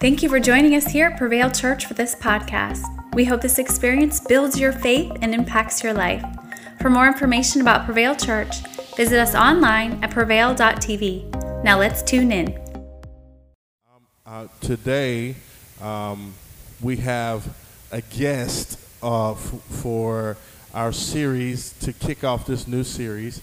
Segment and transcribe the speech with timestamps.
[0.00, 2.86] Thank you for joining us here at Prevail Church for this podcast.
[3.14, 6.24] We hope this experience builds your faith and impacts your life.
[6.80, 8.60] For more information about Prevail Church,
[8.96, 11.62] visit us online at prevail.tv.
[11.62, 12.58] Now let's tune in.
[14.24, 15.34] Uh, today,
[15.82, 16.32] um,
[16.80, 17.54] we have
[17.92, 20.38] a guest uh, f- for
[20.72, 23.42] our series to kick off this new series,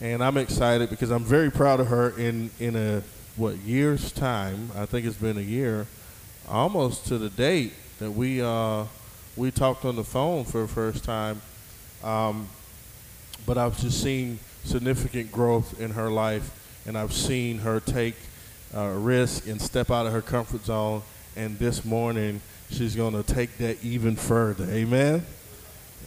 [0.00, 2.18] and I'm excited because I'm very proud of her.
[2.18, 3.02] In in a
[3.40, 4.70] what year's time?
[4.76, 5.86] I think it's been a year,
[6.46, 8.84] almost to the date that we uh,
[9.34, 11.40] we talked on the phone for the first time.
[12.04, 12.48] Um,
[13.46, 18.14] but I've just seen significant growth in her life, and I've seen her take
[18.76, 21.00] uh, risk and step out of her comfort zone.
[21.34, 24.64] And this morning, she's going to take that even further.
[24.64, 25.24] Amen.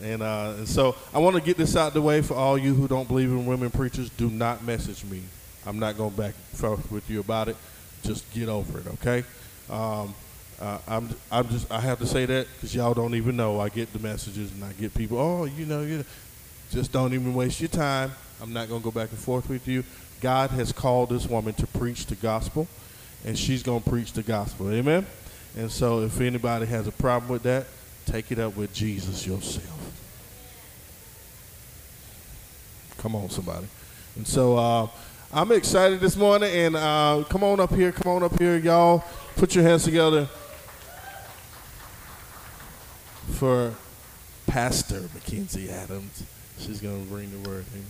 [0.04, 2.76] And, uh, and so I want to get this out the way for all you
[2.76, 4.12] who don't believe in women preachers.
[4.12, 5.24] Do not message me.
[5.66, 7.56] I'm not going back and forth with you about it.
[8.04, 9.24] Just get over it, okay?
[9.70, 10.14] Um,
[10.60, 13.60] uh, I'm, I'm just, I have to say that because y'all don't even know.
[13.60, 16.06] I get the messages and I get people, oh, you know, you
[16.72, 18.12] just don't even waste your time.
[18.42, 19.84] I'm not going to go back and forth with you.
[20.22, 22.68] God has called this woman to preach the gospel,
[23.26, 24.72] and she's going to preach the gospel.
[24.72, 25.06] Amen?
[25.58, 27.66] And so if anybody has a problem with that,
[28.06, 29.80] take it up with Jesus yourself.
[32.98, 33.68] Come on, somebody.
[34.16, 34.88] And so uh,
[35.36, 39.04] I'm excited this morning, and uh, come on up here, come on up here, y'all.
[39.36, 40.30] Put your hands together
[43.32, 43.74] for
[44.46, 46.22] Pastor Mackenzie Adams.
[46.60, 47.66] She's going to bring the word.
[47.74, 47.86] Amen.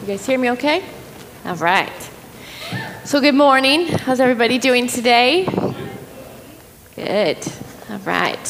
[0.00, 0.82] You guys hear me okay?
[1.44, 2.10] All right.
[3.04, 3.86] So, good morning.
[3.86, 5.44] How's everybody doing today?
[6.96, 7.38] Good.
[7.90, 8.44] All right.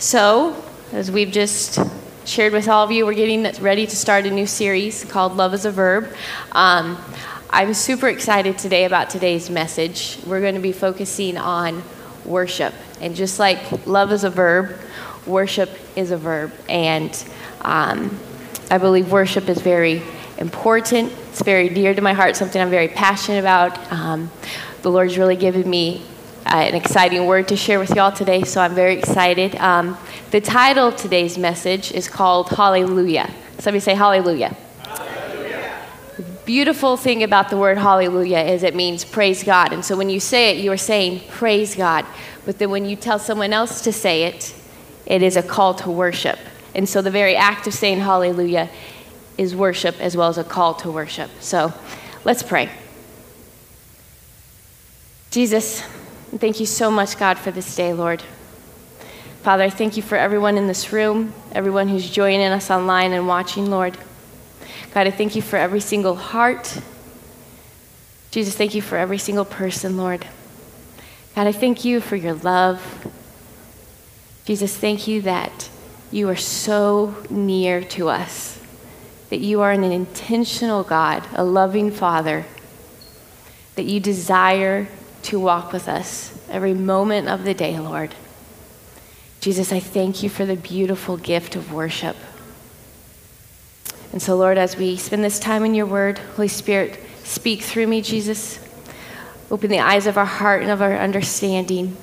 [0.00, 0.60] So,
[0.92, 1.78] as we've just
[2.24, 5.54] shared with all of you, we're getting ready to start a new series called Love
[5.54, 6.14] is a Verb.
[6.52, 6.98] Um,
[7.50, 10.18] I'm super excited today about today's message.
[10.26, 11.82] We're going to be focusing on
[12.24, 12.74] worship.
[13.00, 14.76] And just like love is a verb,
[15.26, 16.52] worship is a verb.
[16.68, 17.10] And
[17.62, 18.18] um,
[18.70, 20.02] I believe worship is very
[20.38, 21.12] important.
[21.30, 23.92] It's very dear to my heart, something I'm very passionate about.
[23.92, 24.30] Um,
[24.82, 26.04] the Lord's really given me
[26.46, 29.56] an exciting word to share with y'all today, so I'm very excited.
[29.56, 29.96] Um,
[30.30, 33.30] the title of today's message is called Hallelujah.
[33.58, 34.56] Somebody say Hallelujah.
[34.82, 35.86] Hallelujah.
[36.44, 39.72] Beautiful thing about the word hallelujah is it means praise God.
[39.72, 42.04] And so when you say it, you are saying praise God.
[42.44, 44.54] But then when you tell someone else to say it,
[45.06, 46.38] it is a call to worship.
[46.74, 48.68] And so the very act of saying hallelujah
[49.38, 51.30] is worship as well as a call to worship.
[51.40, 51.72] So
[52.24, 52.68] let's pray.
[55.30, 55.82] Jesus,
[56.40, 58.22] thank you so much, God, for this day, Lord.
[59.42, 63.28] Father, I thank you for everyone in this room, everyone who's joining us online and
[63.28, 63.96] watching, Lord.
[64.94, 66.80] God, I thank you for every single heart.
[68.30, 70.26] Jesus, thank you for every single person, Lord.
[71.34, 73.06] God, I thank you for your love.
[74.44, 75.68] Jesus, thank you that
[76.10, 78.60] you are so near to us,
[79.30, 82.44] that you are an intentional God, a loving Father,
[83.74, 84.88] that you desire
[85.24, 88.14] to walk with us every moment of the day, Lord.
[89.40, 92.16] Jesus, I thank you for the beautiful gift of worship.
[94.12, 97.86] And so, Lord, as we spend this time in your word, Holy Spirit, speak through
[97.86, 98.58] me, Jesus.
[99.50, 101.96] Open the eyes of our heart and of our understanding.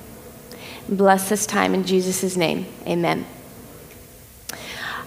[0.88, 2.66] And bless this time in Jesus' name.
[2.86, 3.24] Amen.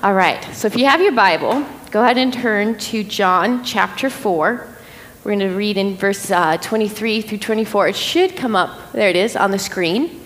[0.03, 4.09] All right, so if you have your Bible, go ahead and turn to John chapter
[4.09, 4.74] 4.
[5.25, 7.87] We're going to read in verse uh, 23 through 24.
[7.87, 10.23] It should come up, there it is, on the screen.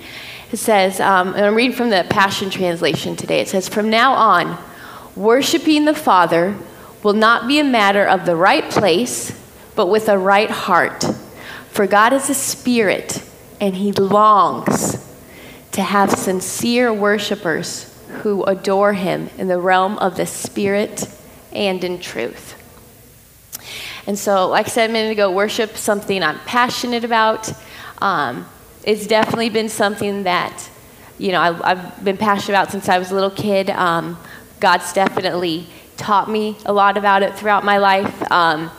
[0.52, 3.40] It says, um, and I'm reading from the Passion Translation today.
[3.40, 4.62] It says, From now on,
[5.16, 6.58] worshiping the Father
[7.02, 9.32] will not be a matter of the right place,
[9.74, 11.06] but with a right heart.
[11.70, 13.24] For God is a spirit,
[13.62, 14.98] and he longs
[15.72, 21.08] to have sincere worshipers who adore him in the realm of the spirit
[21.54, 22.59] and in truth.
[24.10, 27.54] And so, like I said a minute ago, worship something I'm passionate about.
[28.02, 28.48] Um,
[28.84, 30.68] it's definitely been something that,
[31.20, 33.70] you know, I, have been passionate about since I was a little kid.
[33.70, 34.18] Um,
[34.60, 38.32] God's definitely taught me a lot about it throughout my life.
[38.32, 38.72] Um,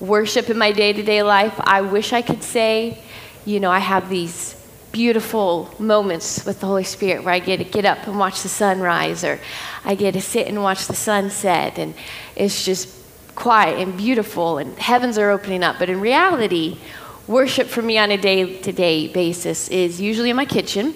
[0.00, 3.00] worship in my day to day life, I wish I could say,
[3.44, 4.60] you know, I have these
[4.90, 8.48] beautiful moments with the Holy Spirit where I get to get up and watch the
[8.48, 9.38] sunrise, or
[9.84, 11.94] I get to sit and watch the sunset, and
[12.34, 13.01] it's just
[13.34, 15.78] quiet and beautiful, and heavens are opening up.
[15.78, 16.78] But in reality,
[17.26, 20.94] worship for me on a day to day basis is usually in my kitchen,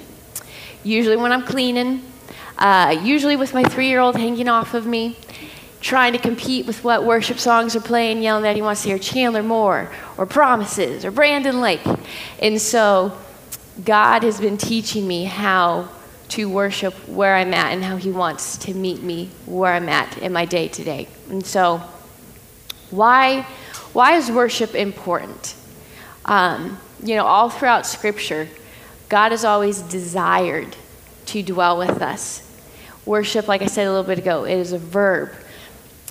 [0.82, 2.02] usually when I'm cleaning,
[2.58, 5.16] uh, usually with my three year old hanging off of me.
[5.80, 8.98] trying to compete with what worship songs are playing, yelling that he wants to hear
[8.98, 11.82] Chandler Moore or Promises or Brandon Lake.
[12.40, 13.16] And so
[13.84, 15.88] God has been teaching me how
[16.30, 20.18] to worship where I'm at and how he wants to meet me where I'm at
[20.18, 21.08] in my day to day.
[21.30, 21.80] And so,
[22.90, 23.42] why,
[23.92, 25.54] why is worship important?
[26.24, 28.48] Um, you know, all throughout Scripture,
[29.08, 30.76] God has always desired
[31.26, 32.42] to dwell with us.
[33.04, 35.32] Worship, like I said a little bit ago, it is a verb.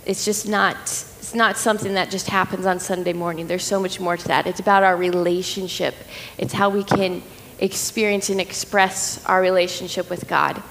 [0.05, 0.77] It's just not
[1.25, 3.47] it's not something that just happens on Sunday morning.
[3.47, 4.45] There's so much more to that.
[4.45, 5.95] It's about our relationship.
[6.37, 7.23] It's how we can
[7.57, 10.61] experience and express our relationship with God.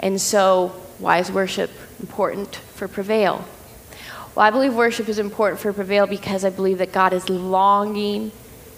[0.00, 0.68] And so,
[0.98, 1.70] why is worship
[2.00, 3.44] important for Prevail?
[4.34, 8.30] Well, I believe worship is important for Prevail because I believe that God is longing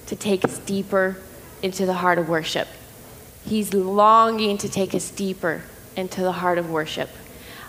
[0.07, 1.19] to take us deeper
[1.63, 2.69] into the heart of worship.
[3.45, 5.63] He's longing to take us deeper
[5.95, 7.11] into the heart of worship.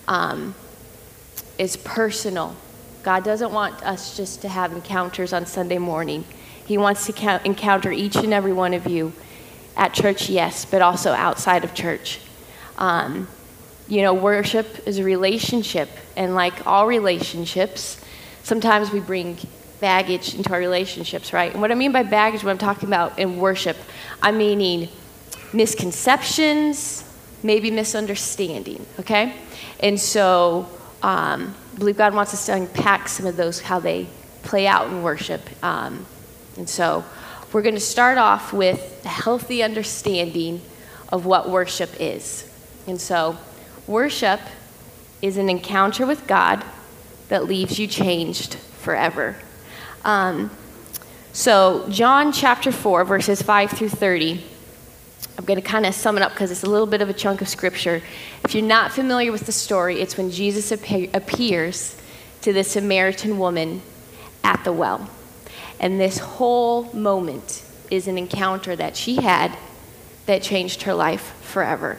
[0.07, 0.55] Um,
[1.57, 2.55] it's personal.
[3.03, 6.23] God doesn't want us just to have encounters on Sunday morning.
[6.65, 9.11] He wants to count, encounter each and every one of you
[9.75, 12.21] at church, yes, but also outside of church.
[12.77, 13.27] Um,
[13.87, 18.03] you know, worship is a relationship, and like all relationships,
[18.43, 19.37] sometimes we bring
[19.79, 21.51] baggage into our relationships, right?
[21.51, 23.75] And what I mean by baggage, what I'm talking about in worship,
[24.21, 24.87] I'm meaning
[25.51, 27.03] misconceptions,
[27.43, 29.35] maybe misunderstanding, okay?
[29.81, 30.67] And so
[31.01, 34.07] um, I believe God wants us to unpack some of those, how they
[34.43, 35.41] play out in worship.
[35.63, 36.05] Um,
[36.57, 37.03] and so
[37.51, 40.61] we're going to start off with a healthy understanding
[41.09, 42.49] of what worship is.
[42.87, 43.37] And so,
[43.87, 44.39] worship
[45.21, 46.63] is an encounter with God
[47.29, 49.35] that leaves you changed forever.
[50.03, 50.51] Um,
[51.31, 54.43] so, John chapter 4, verses 5 through 30.
[55.37, 57.13] I'm going to kind of sum it up because it's a little bit of a
[57.13, 58.03] chunk of scripture.
[58.43, 61.99] If you're not familiar with the story, it's when Jesus appears
[62.41, 63.81] to the Samaritan woman
[64.43, 65.09] at the well.
[65.79, 69.57] And this whole moment is an encounter that she had
[70.27, 71.97] that changed her life forever.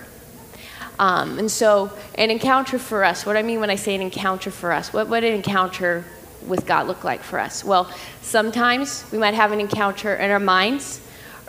[0.98, 4.50] Um, and so, an encounter for us, what I mean when I say an encounter
[4.50, 6.04] for us, what would an encounter
[6.46, 7.64] with God look like for us?
[7.64, 7.90] Well,
[8.22, 11.00] sometimes we might have an encounter in our minds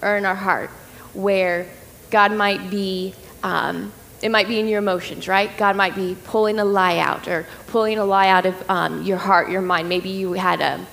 [0.02, 0.70] or in our heart
[1.14, 1.68] where
[2.10, 3.14] God might be,
[3.44, 5.56] um, it might be in your emotions, right?
[5.58, 9.18] God might be pulling a lie out or pulling a lie out of um, your
[9.18, 9.90] heart, your mind.
[9.90, 10.86] Maybe you had a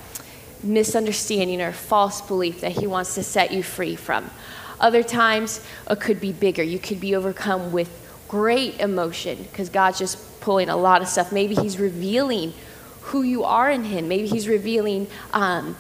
[0.63, 4.31] misunderstanding or false belief that He wants to set you free from.
[4.79, 6.63] Other times, it could be bigger.
[6.63, 8.02] You could be overcome with
[8.33, 11.33] great emotion because God's just pulling a lot of stuff.
[11.33, 12.55] Maybe He's revealing
[13.03, 14.09] who you are in Him.
[14.09, 15.77] Maybe He's revealing um,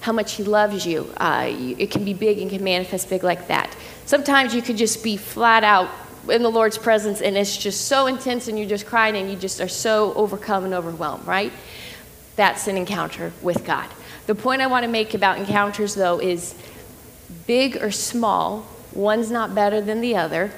[0.00, 1.08] how much He loves you.
[1.16, 3.74] Uh, it can be big and can manifest big like that.
[4.04, 5.88] Sometimes you could just be flat out
[6.28, 9.36] in the Lord's presence and it's just so intense and you're just crying and you
[9.36, 11.54] just are so overcome and overwhelmed, right?
[12.36, 13.88] That's an encounter with God.
[14.26, 16.54] The point I want to make about encounters, though, is
[17.46, 20.50] big or small, one's not better than the other.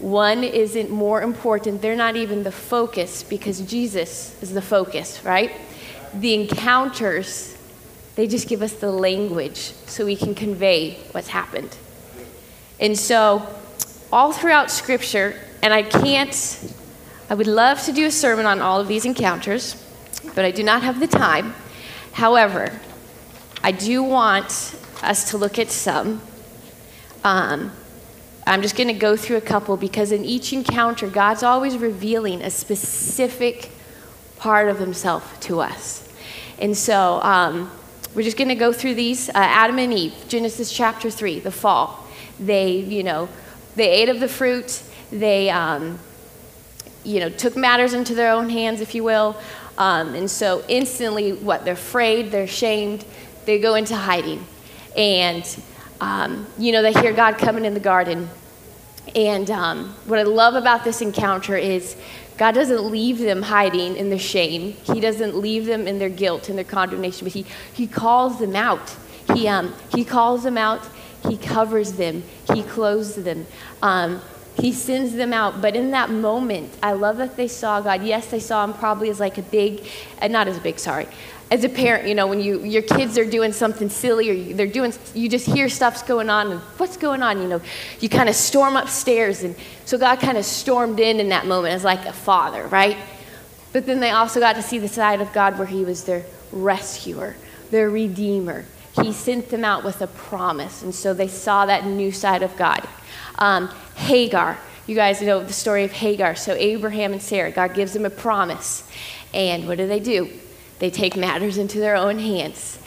[0.00, 1.82] One isn't more important.
[1.82, 5.52] They're not even the focus because Jesus is the focus, right?
[6.14, 7.56] The encounters,
[8.14, 11.76] they just give us the language so we can convey what's happened.
[12.80, 13.46] And so,
[14.10, 16.74] all throughout Scripture, and I can't,
[17.28, 19.76] I would love to do a sermon on all of these encounters,
[20.34, 21.54] but I do not have the time.
[22.12, 22.72] However,
[23.62, 26.22] I do want us to look at some.
[27.22, 27.72] Um,
[28.46, 32.42] I'm just going to go through a couple because in each encounter, God's always revealing
[32.42, 33.70] a specific
[34.36, 36.08] part of Himself to us.
[36.58, 37.70] And so um,
[38.14, 39.28] we're just going to go through these.
[39.28, 42.06] Uh, Adam and Eve, Genesis chapter 3, the fall.
[42.38, 43.28] They, you know,
[43.76, 44.82] they ate of the fruit.
[45.12, 45.98] They, um,
[47.04, 49.36] you know, took matters into their own hands, if you will.
[49.78, 51.64] Um, and so instantly, what?
[51.64, 53.04] They're afraid, they're shamed,
[53.46, 54.44] they go into hiding.
[54.96, 55.44] And,
[56.00, 58.28] um, you know, they hear God coming in the garden.
[59.14, 61.96] And um, what I love about this encounter is
[62.38, 64.72] God doesn't leave them hiding in their shame.
[64.84, 68.56] He doesn't leave them in their guilt and their condemnation, but He, he calls them
[68.56, 68.96] out.
[69.34, 70.80] He, um, he calls them out.
[71.28, 72.22] He covers them.
[72.52, 73.46] He clothes them.
[73.82, 74.22] Um,
[74.56, 75.60] he sends them out.
[75.60, 78.02] But in that moment, I love that they saw God.
[78.02, 79.86] Yes, they saw him probably as like a big,
[80.20, 81.08] uh, not as big, sorry,
[81.50, 84.68] as a parent, you know, when you, your kids are doing something silly or they're
[84.68, 87.60] doing, you just hear stuff's going on and what's going on, you know,
[87.98, 89.42] you kind of storm upstairs.
[89.42, 92.96] And so God kind of stormed in in that moment as like a father, right?
[93.72, 96.24] But then they also got to see the side of God where he was their
[96.52, 97.34] rescuer,
[97.72, 98.64] their redeemer.
[99.02, 100.82] He sent them out with a promise.
[100.82, 102.86] And so they saw that new side of God.
[103.38, 106.36] Um, Hagar, you guys know the story of Hagar.
[106.36, 108.88] So Abraham and Sarah, God gives them a promise.
[109.34, 110.30] And what do they do?
[110.80, 112.78] They take matters into their own hands.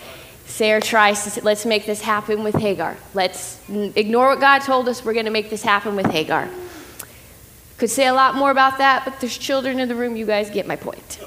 [0.46, 2.98] Sarah tries to say, let's make this happen with Hagar.
[3.14, 5.06] Let's ignore what God told us.
[5.06, 6.50] We're going to make this happen with Hagar.
[7.78, 10.16] Could say a lot more about that, but there's children in the room.
[10.16, 11.20] You guys get my point.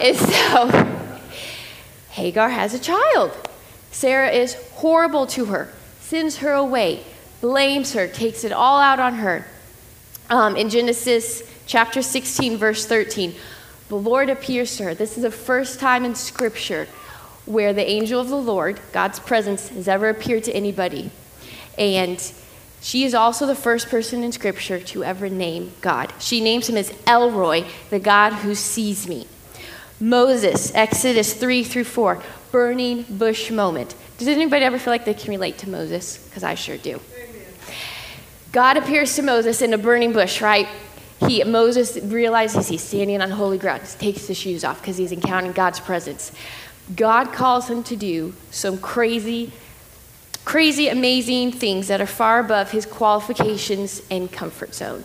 [0.00, 1.12] and so
[2.10, 3.32] Hagar has a child.
[3.90, 7.04] Sarah is horrible to her, sends her away,
[7.40, 9.46] blames her, takes it all out on her.
[10.30, 13.34] Um, in Genesis chapter 16, verse 13,
[13.88, 14.94] the Lord appears to her.
[14.94, 16.86] This is the first time in Scripture
[17.44, 21.10] where the angel of the Lord, God's presence, has ever appeared to anybody.
[21.76, 22.32] And
[22.80, 26.12] she is also the first person in Scripture to ever name God.
[26.18, 29.26] She names him as El Roi, the God who sees me.
[30.00, 33.94] Moses, Exodus 3 through 4, burning bush moment.
[34.18, 36.18] Does anybody ever feel like they can relate to Moses?
[36.18, 37.00] Because I sure do.
[38.50, 40.68] God appears to Moses in a burning bush, right?
[41.26, 45.12] He, Moses realizes he's standing on holy ground, he takes his shoes off because he's
[45.12, 46.32] encountering God's presence.
[46.96, 49.52] God calls him to do some crazy,
[50.44, 55.04] crazy, amazing things that are far above his qualifications and comfort zone.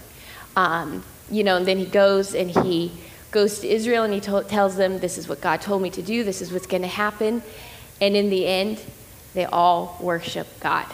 [0.55, 2.91] Um, you know, and then he goes and he
[3.31, 6.01] goes to Israel and he to- tells them, This is what God told me to
[6.01, 7.43] do, this is what's going to happen.
[8.01, 8.81] And in the end,
[9.33, 10.86] they all worship God.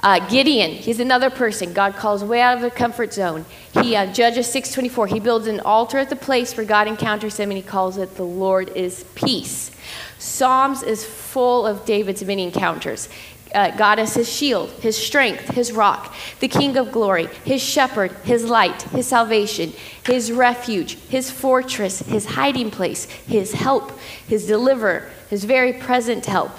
[0.00, 3.44] Uh, Gideon, he's another person God calls way out of the comfort zone.
[3.82, 5.08] He uh, Judges 6:24.
[5.08, 8.14] He builds an altar at the place where God encounters him, and he calls it
[8.14, 9.72] "The Lord is Peace."
[10.18, 13.08] Psalms is full of David's many encounters.
[13.54, 18.12] Uh, God is his shield, his strength, his rock, the King of glory, his shepherd,
[18.24, 19.72] his light, his salvation,
[20.04, 26.52] his refuge, his fortress, his hiding place, his help, his deliverer, his very present help.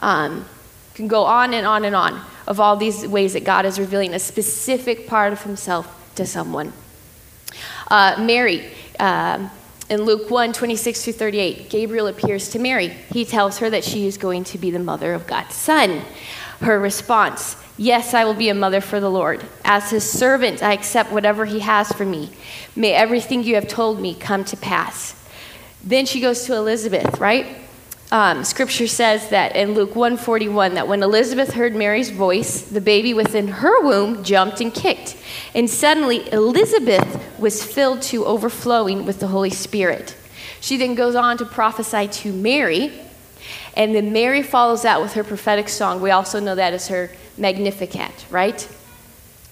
[0.00, 0.44] Um,
[0.94, 4.14] can go on and on and on of all these ways that God is revealing
[4.14, 6.72] a specific part of himself to someone.
[7.88, 9.50] Uh, Mary, um,
[9.90, 12.88] in Luke 1 26 through 38, Gabriel appears to Mary.
[12.88, 16.02] He tells her that she is going to be the mother of God's son.
[16.60, 19.44] Her response, Yes, I will be a mother for the Lord.
[19.64, 22.30] As his servant, I accept whatever he has for me.
[22.76, 25.20] May everything you have told me come to pass.
[25.82, 27.63] Then she goes to Elizabeth, right?
[28.14, 33.12] Um, scripture says that in Luke 141 that when Elizabeth heard Mary's voice, the baby
[33.12, 35.16] within her womb jumped and kicked.
[35.52, 40.16] And suddenly Elizabeth was filled to overflowing with the Holy Spirit.
[40.60, 42.92] She then goes on to prophesy to Mary,
[43.76, 46.00] and then Mary follows that with her prophetic song.
[46.00, 48.68] We also know that as her Magnificat, right?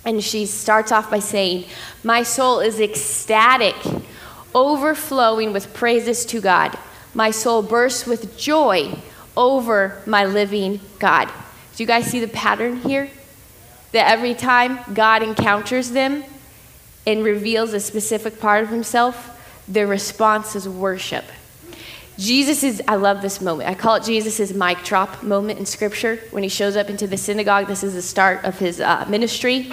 [0.04, 1.64] And she starts off by saying,
[2.04, 3.75] My soul is ecstatic,
[4.54, 6.78] overflowing with praises to God.
[7.14, 8.99] My soul bursts with joy
[9.37, 11.28] over my living God.
[11.75, 13.11] Do you guys see the pattern here?
[13.92, 16.25] That every time God encounters them
[17.07, 19.28] and reveals a specific part of himself,
[19.69, 21.25] their response is worship.
[22.19, 23.69] Jesus is, I love this moment.
[23.69, 26.16] I call it Jesus' mic drop moment in Scripture.
[26.31, 29.73] When he shows up into the synagogue, this is the start of his uh, ministry.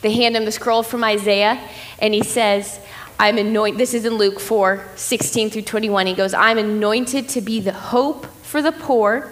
[0.00, 1.60] They hand him the scroll from Isaiah,
[1.98, 2.78] and he says,
[3.18, 3.78] I'm anointed.
[3.78, 6.06] This is in Luke 4 16 through 21.
[6.06, 9.30] He goes, I'm anointed to be the hope for the poor,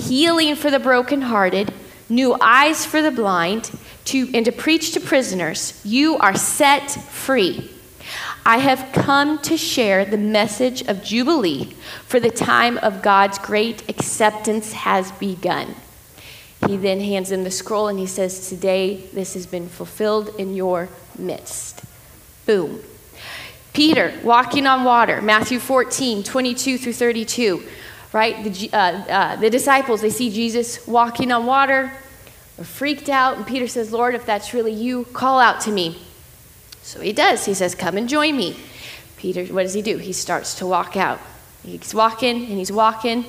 [0.00, 1.72] healing for the brokenhearted,
[2.08, 3.70] new eyes for the blind,
[4.06, 7.70] to, and to preach to prisoners, you are set free.
[8.44, 11.74] I have come to share the message of Jubilee,
[12.06, 15.74] for the time of God's great acceptance has begun.
[16.68, 20.54] He then hands him the scroll and he says, Today this has been fulfilled in
[20.54, 21.84] your midst.
[22.46, 22.80] Boom.
[23.76, 27.62] Peter walking on water, Matthew 14, 22 through 32,
[28.14, 28.42] right?
[28.42, 31.92] The, uh, uh, the disciples, they see Jesus walking on water,
[32.58, 36.00] are freaked out, and Peter says, Lord, if that's really you, call out to me.
[36.80, 37.44] So he does.
[37.44, 38.56] He says, Come and join me.
[39.18, 39.98] Peter, what does he do?
[39.98, 41.20] He starts to walk out.
[41.62, 43.26] He's walking and he's walking.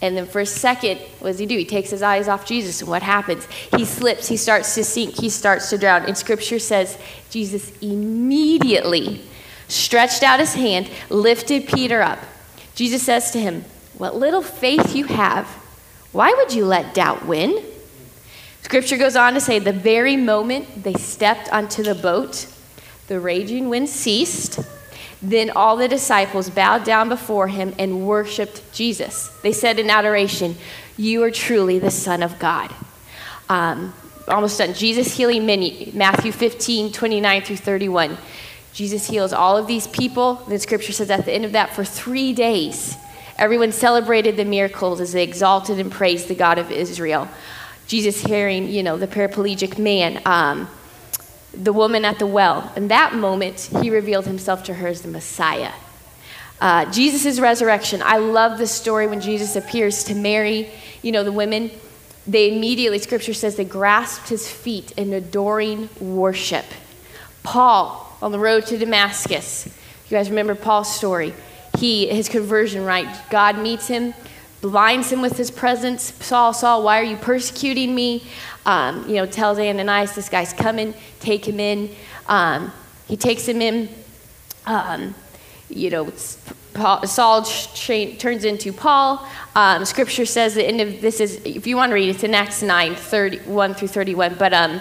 [0.00, 1.58] And then for a second, what does he do?
[1.58, 3.46] He takes his eyes off Jesus, and what happens?
[3.76, 6.06] He slips, he starts to sink, he starts to drown.
[6.06, 6.96] And scripture says
[7.28, 9.22] Jesus immediately
[9.68, 12.18] stretched out his hand, lifted Peter up.
[12.74, 13.64] Jesus says to him,
[13.98, 15.46] What little faith you have,
[16.12, 17.62] why would you let doubt win?
[18.62, 22.46] Scripture goes on to say, The very moment they stepped onto the boat,
[23.08, 24.60] the raging wind ceased.
[25.22, 29.28] Then all the disciples bowed down before him and worshiped Jesus.
[29.42, 30.56] They said in adoration,
[30.96, 32.74] You are truly the Son of God.
[33.48, 33.94] Um,
[34.28, 34.74] almost done.
[34.74, 38.18] Jesus healing many, Matthew 15, 29 through 31.
[38.76, 40.34] Jesus heals all of these people.
[40.34, 42.94] The scripture says at the end of that, for three days,
[43.38, 47.26] everyone celebrated the miracles as they exalted and praised the God of Israel.
[47.86, 50.68] Jesus hearing, you know, the paraplegic man, um,
[51.54, 52.70] the woman at the well.
[52.76, 55.72] In that moment, he revealed himself to her as the Messiah.
[56.60, 58.02] Uh, Jesus' resurrection.
[58.04, 61.70] I love the story when Jesus appears to Mary, you know, the women.
[62.26, 66.66] They immediately, scripture says, they grasped his feet in adoring worship.
[67.42, 69.66] Paul, on the road to Damascus,
[70.08, 71.34] you guys remember Paul's story?
[71.78, 73.08] He, his conversion, right?
[73.28, 74.14] God meets him,
[74.60, 76.14] blinds him with his presence.
[76.24, 78.24] Saul, Saul, why are you persecuting me?
[78.64, 81.90] Um, you know, tells Ananias, this guy's coming, take him in.
[82.28, 82.72] Um,
[83.08, 83.88] he takes him in.
[84.64, 85.14] Um,
[85.68, 86.12] you know,
[86.74, 89.26] Paul, Saul turns into Paul.
[89.54, 92.24] Um, scripture says the end of this is, if you want to read it, it's
[92.24, 94.36] in Acts 9, 31 through 31.
[94.38, 94.80] But um,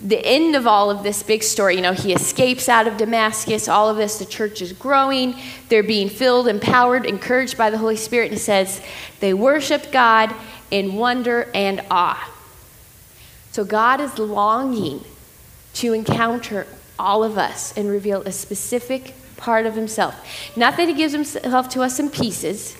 [0.00, 3.66] the end of all of this big story, you know, he escapes out of Damascus,
[3.66, 5.34] all of this, the church is growing,
[5.68, 8.30] they're being filled, empowered, encouraged by the Holy Spirit.
[8.30, 8.82] And says,
[9.20, 10.34] they worshiped God
[10.70, 12.32] in wonder and awe.
[13.52, 15.02] So God is longing
[15.74, 16.66] to encounter
[16.98, 20.14] all of us and reveal a specific part of himself.
[20.56, 22.76] Not that he gives himself to us in pieces,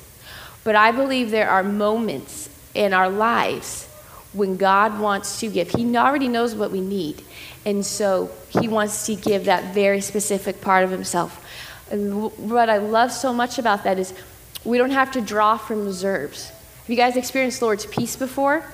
[0.65, 3.86] but I believe there are moments in our lives
[4.37, 5.71] when God wants to give.
[5.71, 7.23] He already knows what we need.
[7.65, 11.43] And so he wants to give that very specific part of himself.
[11.91, 14.13] And what I love so much about that is
[14.65, 16.51] we don't have to draw from reserves.
[16.51, 18.65] Have you guys experienced the Lord's peace before?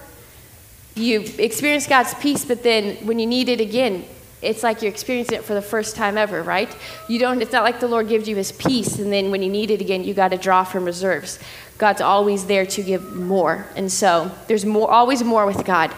[0.95, 4.05] You've experienced God's peace, but then when you need it again,
[4.43, 6.75] it's like you're experiencing it for the first time ever, right?
[7.09, 9.49] You don't, it's not like the Lord gives you his peace, and then when you
[9.49, 11.39] need it again, you got to draw from reserves.
[11.79, 13.67] God's always there to give more.
[13.77, 15.93] And so there's more, always more with God.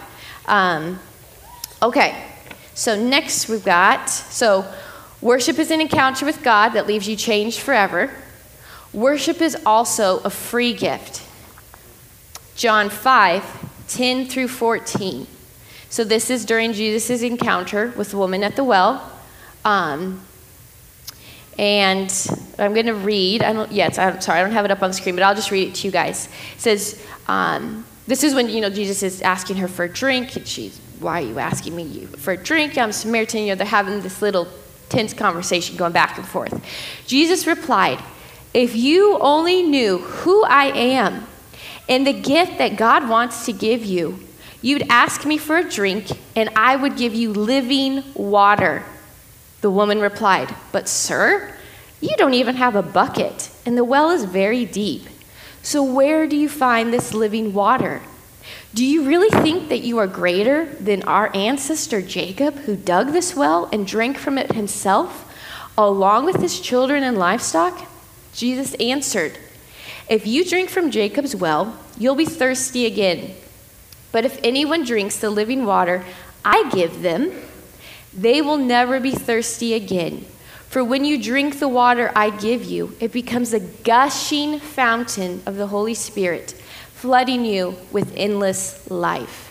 [0.47, 0.99] Um,
[1.83, 2.23] okay,
[2.75, 4.65] so next we've got, so
[5.21, 8.11] worship is an encounter with God that leaves you changed forever.
[8.93, 11.23] Worship is also a free gift.
[12.57, 15.27] John 5, 10 through 14.
[15.91, 19.13] So this is during Jesus' encounter with the woman at the well.
[19.65, 20.23] Um,
[21.59, 22.13] and
[22.59, 23.43] I'm going to read.
[23.43, 23.71] I don't.
[23.71, 24.41] Yes, I'm sorry.
[24.41, 25.93] I don't have it up on the screen, but I'll just read it to you
[25.93, 26.29] guys.
[26.57, 30.37] It says, um, "This is when you know Jesus is asking her for a drink,
[30.37, 32.77] and she's, why are you asking me for a drink?
[32.77, 34.49] I'm Samaritan." You know, they're having this little
[34.89, 36.61] tense conversation going back and forth.
[37.07, 38.03] Jesus replied,
[38.53, 41.27] "If you only knew who I am
[41.89, 44.21] and the gift that God wants to give you."
[44.61, 48.83] You'd ask me for a drink, and I would give you living water.
[49.65, 51.57] The woman replied, But, sir,
[51.99, 55.07] you don't even have a bucket, and the well is very deep.
[55.63, 58.03] So, where do you find this living water?
[58.75, 63.35] Do you really think that you are greater than our ancestor Jacob, who dug this
[63.35, 65.35] well and drank from it himself,
[65.79, 67.89] along with his children and livestock?
[68.35, 69.39] Jesus answered,
[70.11, 73.35] If you drink from Jacob's well, you'll be thirsty again.
[74.13, 76.05] But if anyone drinks the living water
[76.45, 77.33] I give them,
[78.17, 80.25] they will never be thirsty again.
[80.69, 85.57] For when you drink the water I give you, it becomes a gushing fountain of
[85.57, 86.53] the Holy Spirit,
[86.95, 89.51] flooding you with endless life.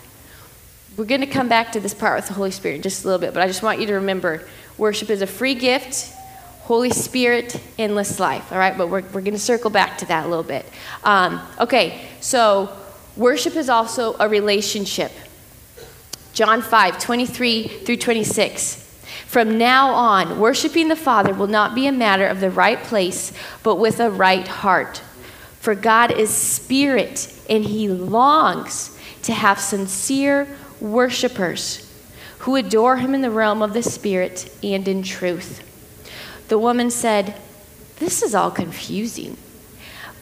[0.96, 3.06] We're going to come back to this part with the Holy Spirit in just a
[3.06, 4.46] little bit, but I just want you to remember
[4.76, 6.12] worship is a free gift,
[6.62, 8.52] Holy Spirit, endless life.
[8.52, 10.66] All right, but we're, we're going to circle back to that a little bit.
[11.04, 12.70] Um, okay, so
[13.16, 15.12] Worship is also a relationship.
[16.34, 18.80] John 5, 23 through 26.
[19.26, 23.32] From now on, worshiping the Father will not be a matter of the right place,
[23.62, 24.98] but with a right heart.
[25.60, 30.48] For God is spirit, and he longs to have sincere
[30.80, 31.90] worshipers
[32.40, 35.62] who adore him in the realm of the Spirit and in truth.
[36.48, 37.40] The woman said,
[37.96, 39.38] This is all confusing.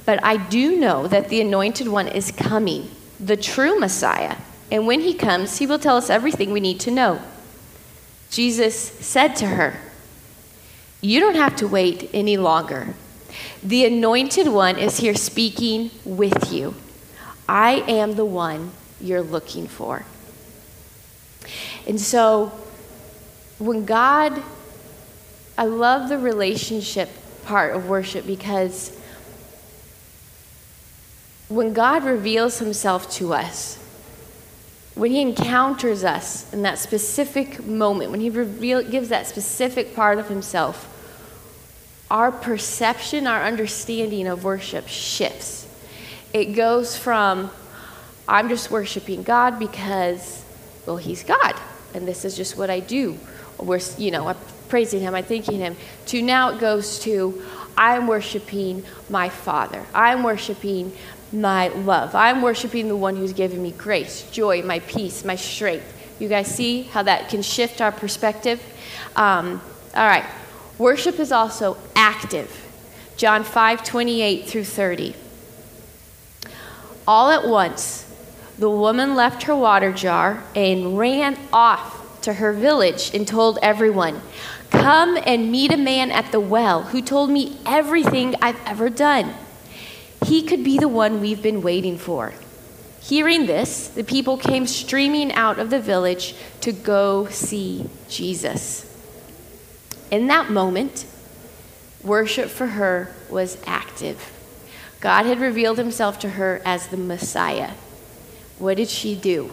[0.04, 4.36] But I do know that the anointed one is coming, the true Messiah.
[4.72, 7.20] And when he comes, he will tell us everything we need to know.
[8.30, 9.78] Jesus said to her,
[11.02, 12.94] You don't have to wait any longer.
[13.62, 16.74] The anointed one is here speaking with you.
[17.46, 20.06] I am the one you're looking for.
[21.86, 22.50] And so,
[23.58, 24.42] when God,
[25.58, 27.10] I love the relationship
[27.44, 28.98] part of worship because
[31.50, 33.81] when God reveals himself to us,
[34.94, 40.18] when he encounters us in that specific moment, when he reveal, gives that specific part
[40.18, 40.88] of himself,
[42.10, 45.66] our perception, our understanding of worship shifts.
[46.34, 47.50] It goes from,
[48.28, 50.44] I'm just worshiping God because,
[50.86, 51.54] well, he's God,
[51.94, 53.18] and this is just what I do.
[53.58, 54.36] We're, you know, I'm
[54.68, 55.76] praising him, I'm thanking him,
[56.06, 57.42] to now it goes to,
[57.76, 59.84] I'm worshiping my Father.
[59.94, 60.92] I'm worshiping
[61.32, 62.14] my love.
[62.14, 65.86] I'm worshiping the one who's given me grace, joy, my peace, my strength.
[66.18, 68.62] You guys see how that can shift our perspective?
[69.16, 69.60] Um,
[69.94, 70.24] all right.
[70.78, 72.58] Worship is also active.
[73.16, 75.14] John 5 28 through 30.
[77.06, 78.08] All at once,
[78.58, 84.20] the woman left her water jar and ran off to her village and told everyone,
[84.70, 89.34] Come and meet a man at the well who told me everything I've ever done.
[90.32, 92.32] He could be the one we've been waiting for.
[93.02, 98.86] Hearing this, the people came streaming out of the village to go see Jesus.
[100.10, 101.04] In that moment,
[102.02, 104.32] worship for her was active.
[105.02, 107.72] God had revealed himself to her as the Messiah.
[108.58, 109.52] What did she do?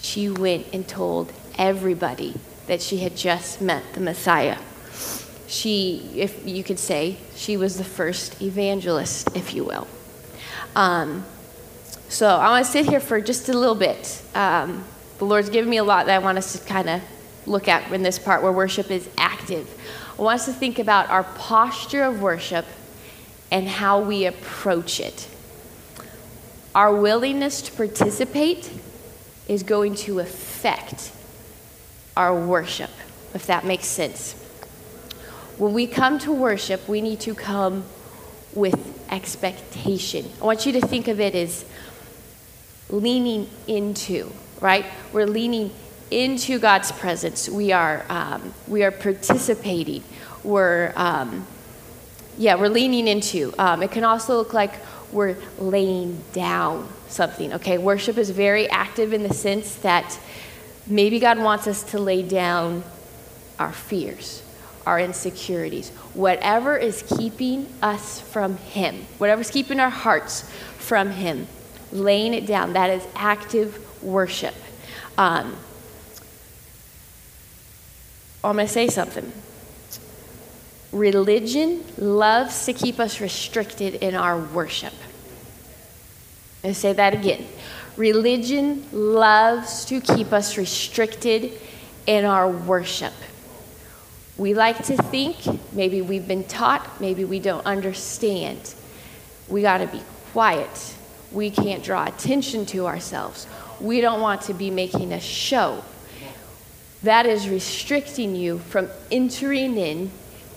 [0.00, 2.34] She went and told everybody
[2.66, 4.58] that she had just met the Messiah.
[5.48, 9.88] She, if you could say, she was the first evangelist, if you will.
[10.76, 11.24] Um,
[12.08, 14.22] so I want to sit here for just a little bit.
[14.34, 14.84] Um,
[15.18, 17.02] the Lord's given me a lot that I want us to kind of
[17.46, 19.68] look at in this part where worship is active.
[20.18, 22.66] I want us to think about our posture of worship
[23.50, 25.28] and how we approach it.
[26.74, 28.70] Our willingness to participate
[29.48, 31.10] is going to affect
[32.16, 32.90] our worship,
[33.34, 34.37] if that makes sense.
[35.58, 37.84] When we come to worship, we need to come
[38.54, 38.76] with
[39.10, 40.24] expectation.
[40.40, 41.64] I want you to think of it as
[42.88, 44.86] leaning into, right?
[45.12, 45.72] We're leaning
[46.10, 47.48] into God's presence.
[47.48, 50.02] We are, um, we are participating.
[50.44, 51.46] We're, um,
[52.38, 53.52] yeah, we're leaning into.
[53.58, 54.74] Um, it can also look like
[55.12, 57.78] we're laying down something, okay?
[57.78, 60.18] Worship is very active in the sense that
[60.86, 62.84] maybe God wants us to lay down
[63.58, 64.42] our fears,
[64.88, 71.46] our insecurities, whatever is keeping us from Him, whatever's keeping our hearts from Him
[71.92, 72.72] laying it down.
[72.72, 74.54] That is active worship.
[75.16, 75.56] Um,
[78.44, 79.30] I'm going to say something.
[80.92, 84.94] Religion loves to keep us restricted in our worship.
[86.64, 87.46] I say that again.
[87.96, 91.52] Religion loves to keep us restricted
[92.06, 93.12] in our worship.
[94.38, 95.36] We like to think,
[95.72, 98.74] maybe we've been taught, maybe we don't understand.
[99.48, 100.94] We got to be quiet
[101.30, 103.46] we can't draw attention to ourselves.
[103.80, 105.84] We don't want to be making a show.
[107.02, 110.10] That is restricting you from entering in,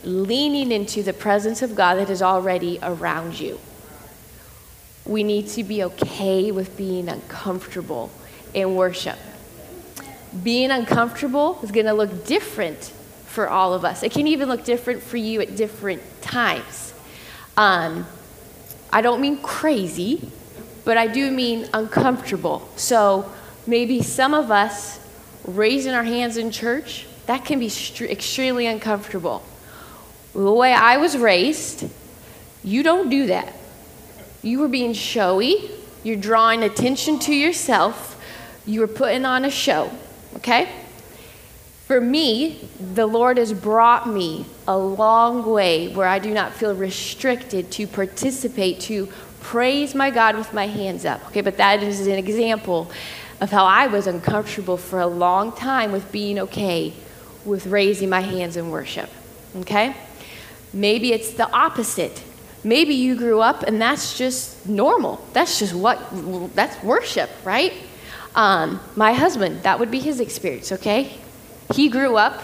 [0.03, 3.59] leaning into the presence of God that is already around you.
[5.05, 8.11] We need to be okay with being uncomfortable
[8.53, 9.17] in worship.
[10.43, 12.93] Being uncomfortable is going to look different
[13.31, 14.03] for all of us.
[14.03, 16.93] It can even look different for you at different times.
[17.55, 18.05] Um,
[18.91, 20.29] I don't mean crazy,
[20.83, 22.69] but I do mean uncomfortable.
[22.75, 23.31] So
[23.65, 24.99] maybe some of us
[25.45, 29.43] raising our hands in church, that can be extremely uncomfortable.
[30.33, 31.89] The way I was raised,
[32.63, 33.53] you don't do that.
[34.43, 35.71] You were being showy,
[36.03, 38.21] you're drawing attention to yourself,
[38.65, 39.89] you were putting on a show,
[40.37, 40.69] okay?
[41.91, 42.57] For me,
[42.93, 47.85] the Lord has brought me a long way where I do not feel restricted to
[47.85, 49.09] participate, to
[49.41, 51.21] praise my God with my hands up.
[51.27, 52.89] Okay, but that is an example
[53.41, 56.93] of how I was uncomfortable for a long time with being okay
[57.43, 59.09] with raising my hands in worship.
[59.57, 59.93] Okay?
[60.71, 62.23] Maybe it's the opposite.
[62.63, 65.19] Maybe you grew up and that's just normal.
[65.33, 65.99] That's just what,
[66.55, 67.73] that's worship, right?
[68.33, 71.17] Um, my husband, that would be his experience, okay?
[71.73, 72.41] He grew up,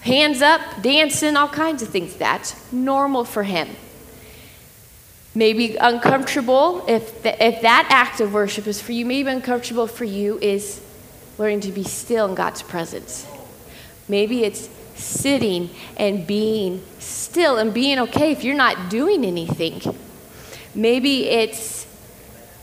[0.00, 2.16] hands up, dancing, all kinds of things.
[2.16, 3.68] That's normal for him.
[5.34, 10.04] Maybe uncomfortable if, the, if that act of worship is for you maybe uncomfortable for
[10.04, 10.80] you is
[11.36, 13.26] learning to be still in god's presence.
[14.08, 19.82] Maybe it's sitting and being still and being okay if you're not doing anything.
[20.74, 21.86] Maybe it's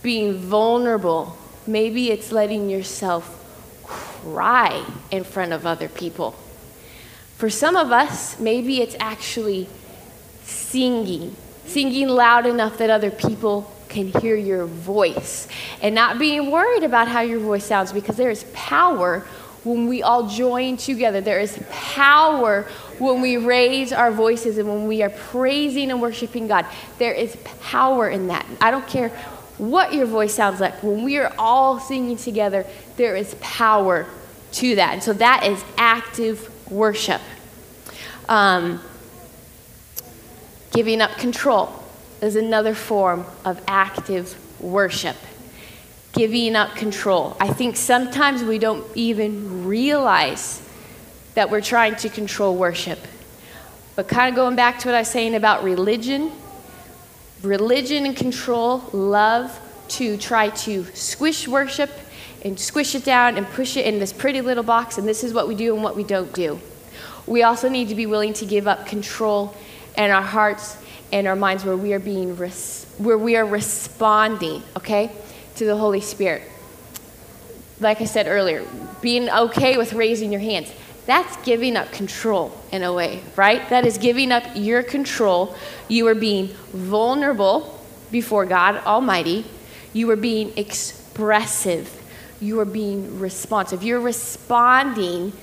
[0.01, 1.37] being vulnerable.
[1.67, 3.42] Maybe it's letting yourself
[4.23, 6.31] cry in front of other people
[7.37, 9.67] for some of us maybe it's actually
[10.43, 15.47] singing singing loud enough that other people can hear your voice
[15.81, 19.25] and not being worried about how your voice sounds because there is power
[19.63, 21.21] when we all join together.
[21.21, 22.63] There is power
[22.99, 26.65] when we raise our voices and when we are praising and worshiping God.
[26.97, 28.45] There is power in that.
[28.59, 29.11] I don't care
[29.71, 30.81] what your voice sounds like.
[30.83, 32.65] When we are all singing together,
[32.97, 34.07] there is power
[34.53, 34.93] to that.
[34.93, 37.21] And so that is active worship.
[38.27, 38.79] Um,
[40.73, 41.71] Giving up control
[42.19, 45.15] is another form of active worship.
[46.13, 47.37] Giving up control.
[47.39, 50.67] I think sometimes we don't even realize
[51.35, 52.97] that we're trying to control worship.
[53.95, 56.31] But kind of going back to what I was saying about religion,
[57.43, 61.91] religion and control love to try to squish worship
[62.43, 65.33] and squish it down and push it in this pretty little box, and this is
[65.33, 66.59] what we do and what we don't do.
[67.25, 69.55] We also need to be willing to give up control
[69.97, 70.77] in our hearts
[71.11, 75.11] and our minds where we are being res- where we are responding, okay,
[75.55, 76.43] to the Holy Spirit.
[77.79, 78.65] Like I said earlier,
[79.01, 80.71] being okay with raising your hands.
[81.05, 83.67] That's giving up control in a way, right?
[83.69, 85.55] That is giving up your control.
[85.87, 87.79] You are being vulnerable
[88.11, 89.45] before God Almighty.
[89.91, 92.01] You are being expressive.
[92.39, 93.83] You are being responsive.
[93.83, 95.33] You're responding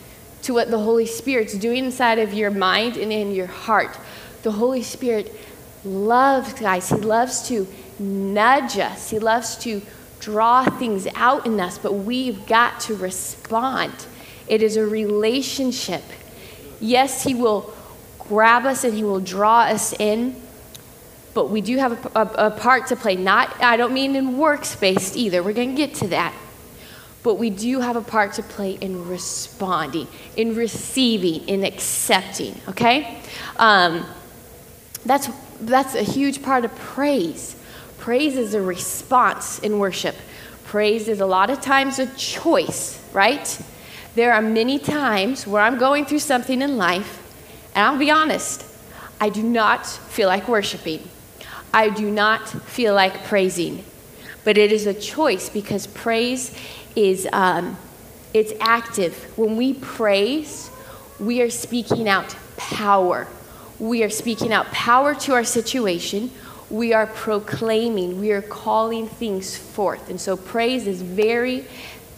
[0.43, 3.99] to what the Holy Spirit's doing inside of your mind and in your heart.
[4.43, 5.35] The Holy Spirit
[5.85, 7.67] loves, guys, He loves to
[7.99, 9.83] nudge us, He loves to
[10.21, 13.93] draw things out in us, but we've got to respond.
[14.51, 16.03] It is a relationship.
[16.81, 17.73] Yes, He will
[18.19, 20.35] grab us and He will draw us in,
[21.35, 23.15] but we do have a, a, a part to play.
[23.15, 25.41] Not, I don't mean in works based either.
[25.41, 26.35] We're going to get to that.
[27.23, 33.21] But we do have a part to play in responding, in receiving, in accepting, okay?
[33.57, 34.05] Um,
[35.07, 35.29] that's,
[35.61, 37.55] that's a huge part of praise.
[37.99, 40.17] Praise is a response in worship.
[40.65, 43.61] Praise is a lot of times a choice, right?
[44.15, 47.23] There are many times where I'm going through something in life,
[47.75, 48.65] and I'll be honest,
[49.21, 51.09] I do not feel like worshiping.
[51.73, 53.85] I do not feel like praising.
[54.45, 56.57] But it is a choice because praise
[56.97, 57.77] is um,
[58.33, 59.15] it's active.
[59.37, 60.71] When we praise,
[61.19, 63.29] we are speaking out power.
[63.79, 66.31] We are speaking out power to our situation.
[66.71, 70.09] We are proclaiming, we are calling things forth.
[70.09, 71.65] And so praise is very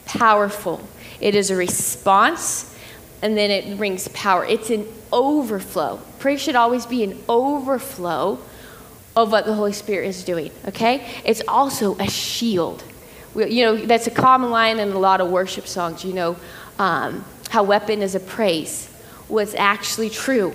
[0.05, 0.87] powerful.
[1.23, 2.77] It is a response,
[3.23, 4.45] and then it brings power.
[4.45, 6.01] It's an overflow.
[6.19, 8.41] Praise should always be an overflow
[9.15, 11.07] of what the Holy Spirit is doing, okay?
[11.25, 12.83] It's also a shield.
[13.35, 16.37] We, you know, that's a common line in a lot of worship songs, you know,
[16.79, 18.89] um, how weapon is a praise.
[19.29, 20.51] Was actually true.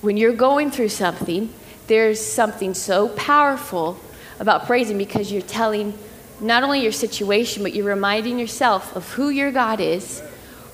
[0.00, 1.52] When you're going through something,
[1.86, 4.00] there's something so powerful
[4.40, 5.96] about praising because you're telling
[6.40, 10.22] not only your situation, but you're reminding yourself of who your God is,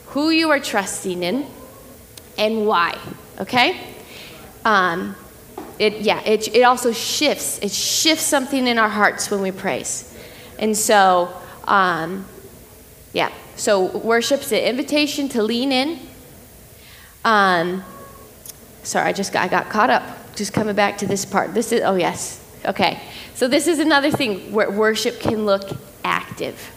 [0.08, 1.46] who you are trusting in,
[2.36, 2.98] and why.
[3.40, 3.80] Okay?
[4.64, 5.16] Um,
[5.78, 7.58] it, yeah, it, it also shifts.
[7.60, 10.16] It shifts something in our hearts when we praise.
[10.58, 12.26] And so, um,
[13.12, 15.98] yeah, so worship's an invitation to lean in.
[17.24, 17.82] Um,
[18.82, 20.02] sorry, I just got, I got caught up.
[20.36, 21.54] Just coming back to this part.
[21.54, 22.43] This is, oh, yes.
[22.64, 23.00] Okay.
[23.34, 25.68] So, this is another thing where worship can look
[26.04, 26.70] active.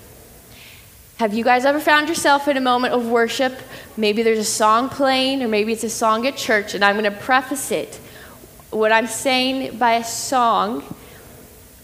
[1.17, 3.57] Have you guys ever found yourself in a moment of worship?
[3.95, 7.11] Maybe there's a song playing, or maybe it's a song at church, and I'm going
[7.11, 7.99] to preface it.
[8.69, 10.83] What I'm saying by a song,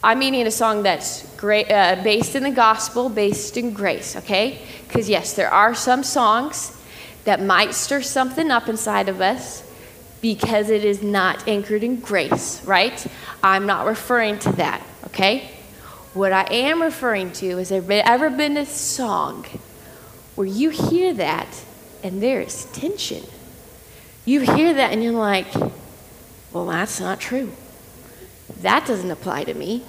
[0.03, 4.59] I'm meaning a song that's great, uh, based in the gospel, based in grace, okay?
[4.87, 6.77] Because, yes, there are some songs
[7.23, 9.63] that might stir something up inside of us
[10.23, 13.05] because it is not anchored in grace, right?
[13.43, 15.51] I'm not referring to that, okay?
[16.13, 19.45] What I am referring to is there ever been a song
[20.35, 21.65] where you hear that
[22.03, 23.21] and there is tension?
[24.23, 25.53] You hear that and you're like,
[26.53, 27.51] well, that's not true.
[28.61, 29.83] That doesn't apply to me.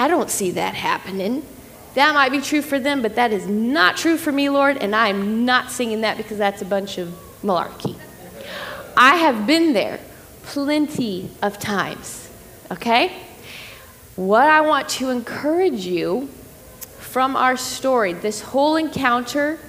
[0.00, 1.46] I don't see that happening.
[1.94, 4.96] That might be true for them, but that is not true for me, Lord, and
[4.96, 7.10] I am not singing that because that's a bunch of
[7.44, 7.94] malarkey.
[9.00, 10.00] I have been there
[10.42, 12.28] plenty of times,
[12.68, 13.12] okay?
[14.16, 16.26] What I want to encourage you
[16.98, 19.60] from our story, this whole encounter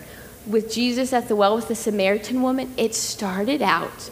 [0.48, 4.10] with Jesus at the well with the Samaritan woman, it started out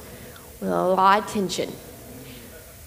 [0.62, 1.74] with a lot of tension.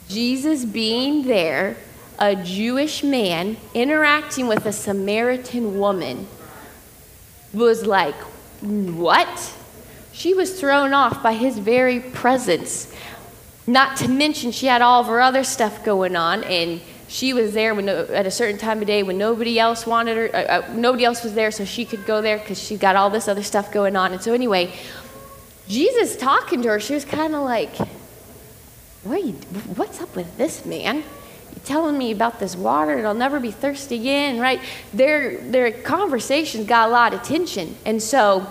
[0.09, 1.77] Jesus being there,
[2.21, 6.29] a Jewish man interacting with a Samaritan woman,
[7.53, 8.14] was like,
[8.61, 9.57] What?
[10.20, 12.92] She was thrown off by his very presence.
[13.66, 17.54] Not to mention, she had all of her other stuff going on, and she was
[17.54, 20.37] there when, at a certain time of day when nobody else wanted her.
[20.37, 23.09] Uh, uh, nobody else was there, so she could go there because she got all
[23.09, 24.12] this other stuff going on.
[24.12, 24.74] And so, anyway,
[25.68, 27.74] Jesus talking to her, she was kind of like,
[29.04, 29.33] what you,
[29.76, 30.96] What's up with this man?
[30.96, 34.61] You're telling me about this water and I'll never be thirsty again, right?
[34.92, 37.74] Their, their conversation got a lot of tension.
[37.87, 38.46] And so,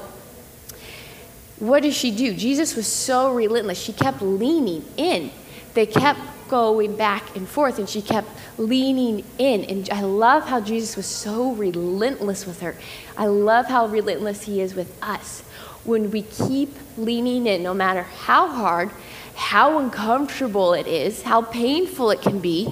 [1.59, 2.33] what does she do?
[2.33, 3.79] Jesus was so relentless.
[3.79, 5.31] She kept leaning in.
[5.73, 6.19] They kept
[6.49, 9.63] going back and forth, and she kept leaning in.
[9.65, 12.75] And I love how Jesus was so relentless with her.
[13.17, 15.41] I love how relentless he is with us
[15.83, 18.89] when we keep leaning in, no matter how hard,
[19.35, 22.65] how uncomfortable it is, how painful it can be.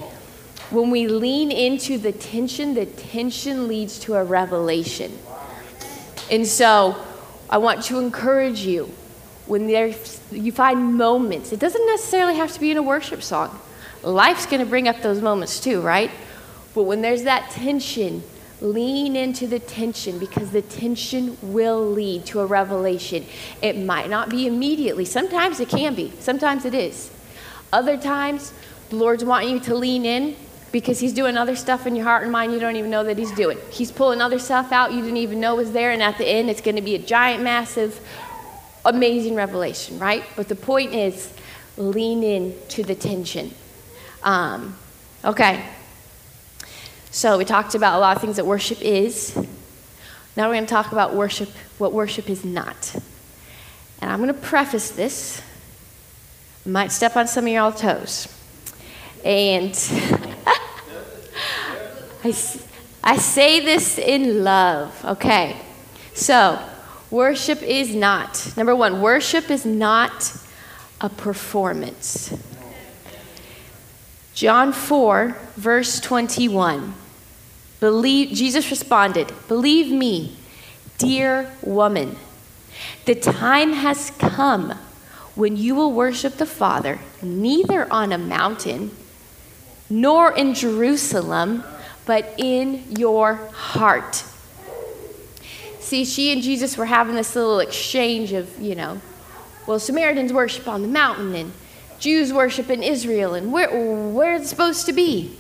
[0.70, 5.18] When we lean into the tension, the tension leads to a revelation.
[6.30, 7.02] And so
[7.50, 8.92] I want to encourage you
[9.46, 13.58] when there's, you find moments, it doesn't necessarily have to be in a worship song.
[14.04, 16.12] Life's going to bring up those moments too, right?
[16.76, 18.24] But when there's that tension,
[18.60, 23.26] lean into the tension because the tension will lead to a revelation.
[23.62, 25.06] It might not be immediately.
[25.06, 27.12] Sometimes it can be, sometimes it is.
[27.72, 28.54] Other times,
[28.90, 30.36] the Lord's wanting you to lean in
[30.72, 33.18] because He's doing other stuff in your heart and mind you don't even know that
[33.18, 33.58] He's doing.
[33.72, 36.50] He's pulling other stuff out you didn't even know was there, and at the end,
[36.50, 38.00] it's going to be a giant, massive,
[38.86, 40.24] amazing revelation, right?
[40.36, 41.34] But the point is,
[41.78, 43.54] lean in to the tension.
[44.24, 44.76] Um,
[45.24, 45.64] okay.
[47.12, 49.36] So we talked about a lot of things that worship is.
[50.36, 52.96] Now we're going to talk about worship, what worship is not.
[54.02, 55.42] And I'm going to preface this.
[56.66, 58.28] Might step on some of y'all toes.
[59.24, 59.74] And
[62.28, 62.34] I,
[63.14, 65.56] I say this in love, okay?
[66.14, 66.60] So,
[67.10, 70.36] worship is not, number one, worship is not
[71.00, 72.34] a performance.
[74.34, 76.94] John 4, verse 21.
[77.80, 80.36] Believe, Jesus responded, Believe me,
[80.98, 82.18] dear woman,
[83.06, 84.72] the time has come
[85.36, 88.92] when you will worship the Father neither on a mountain
[89.90, 91.64] nor in Jerusalem,
[92.08, 94.24] but in your heart.
[95.80, 99.00] See, she and Jesus were having this little exchange of, you know,
[99.68, 101.52] well, Samaritans worship on the mountain and
[102.00, 105.36] Jews worship in Israel, and where, where it's supposed to be.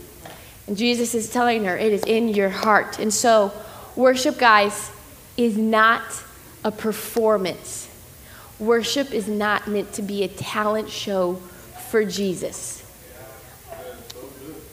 [0.67, 2.99] And Jesus is telling her, it is in your heart.
[2.99, 3.51] And so,
[3.95, 4.91] worship, guys,
[5.37, 6.01] is not
[6.63, 7.89] a performance.
[8.59, 11.35] Worship is not meant to be a talent show
[11.89, 12.83] for Jesus.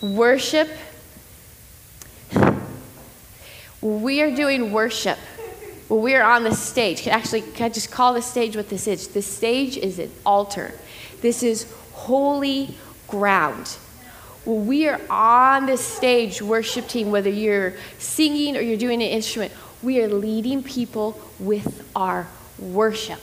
[0.00, 0.68] Worship,
[3.84, 5.18] we are doing worship.
[5.90, 7.06] Well, we are on the stage.
[7.06, 9.08] Actually, can I just call the stage what this is?
[9.08, 10.72] The stage is an altar.
[11.20, 12.74] This is holy
[13.08, 13.76] ground.
[14.46, 19.08] When we are on the stage, worship team, whether you're singing or you're doing an
[19.08, 22.26] instrument, we are leading people with our
[22.58, 23.20] worship.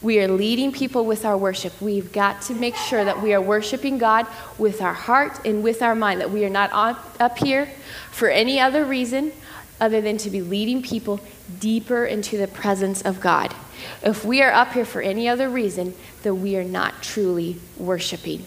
[0.00, 1.80] We are leading people with our worship.
[1.80, 5.82] We've got to make sure that we are worshiping God with our heart and with
[5.82, 7.68] our mind, that we are not on, up here
[8.12, 9.32] for any other reason
[9.80, 11.20] other than to be leading people
[11.60, 13.54] deeper into the presence of God.
[14.02, 18.46] If we are up here for any other reason, then we are not truly worshiping.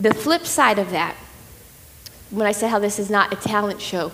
[0.00, 1.14] The flip side of that,
[2.30, 4.12] when I say how this is not a talent show,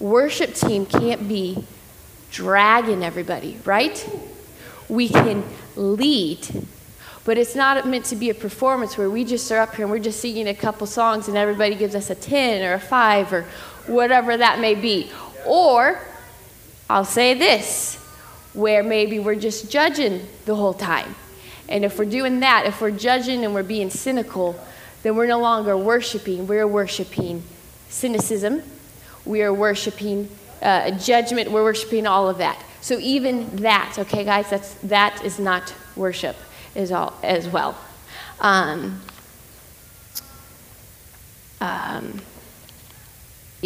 [0.00, 1.64] worship team can't be
[2.30, 4.08] dragging everybody, right?
[4.88, 5.44] We can
[5.76, 6.66] lead,
[7.24, 9.92] but it's not meant to be a performance where we just are up here and
[9.92, 13.32] we're just singing a couple songs and everybody gives us a 10 or a 5
[13.32, 13.46] or
[13.86, 15.10] whatever that may be.
[15.46, 15.98] Or,
[16.88, 17.96] I'll say this
[18.52, 21.14] where maybe we're just judging the whole time.
[21.68, 24.58] And if we're doing that, if we're judging and we're being cynical,
[25.02, 26.46] then we're no longer worshiping.
[26.46, 27.42] We're worshiping
[27.88, 28.62] cynicism.
[29.24, 30.28] We are worshiping
[30.62, 31.50] uh, judgment.
[31.50, 32.62] We're worshiping all of that.
[32.80, 36.36] So even that, okay, guys, that's that is not worship,
[36.74, 37.76] is all as well.
[38.40, 39.00] Um,
[41.60, 42.20] um,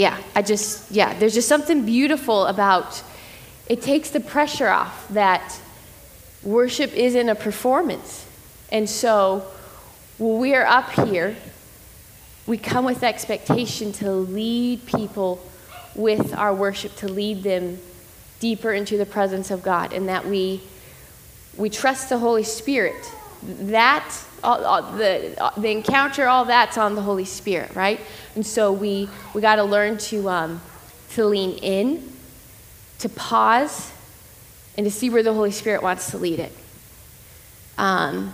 [0.00, 3.02] yeah, I just yeah, there's just something beautiful about
[3.66, 5.60] it takes the pressure off that
[6.42, 8.26] worship isn't a performance.
[8.72, 9.44] And so
[10.16, 11.36] when we are up here,
[12.46, 15.38] we come with expectation to lead people
[15.94, 17.78] with our worship, to lead them
[18.38, 20.62] deeper into the presence of God, and that we,
[21.58, 23.04] we trust the Holy Spirit.
[23.42, 24.10] That,
[24.42, 28.00] all, all, the, the encounter, all that's on the Holy Spirit, right?
[28.34, 30.60] And so we, we got to learn to, um,
[31.10, 32.10] to lean in
[33.00, 33.92] to pause
[34.76, 36.52] and to see where the Holy Spirit wants to lead it.
[37.78, 38.32] Um,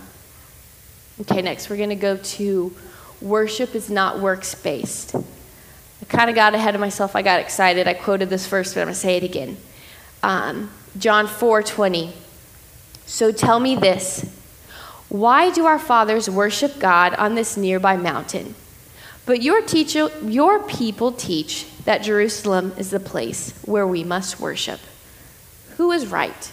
[1.21, 2.75] okay, next we're going to go to
[3.21, 5.15] worship is not works based.
[5.15, 7.15] I kind of got ahead of myself.
[7.15, 7.87] I got excited.
[7.87, 9.57] I quoted this first, but I'm going to say it again.
[10.21, 12.13] Um, John 4 20.
[13.05, 14.25] So tell me this
[15.09, 18.55] why do our fathers worship God on this nearby mountain?
[19.25, 24.79] But your, teacher, your people teach that Jerusalem is the place where we must worship.
[25.77, 26.51] Who is right?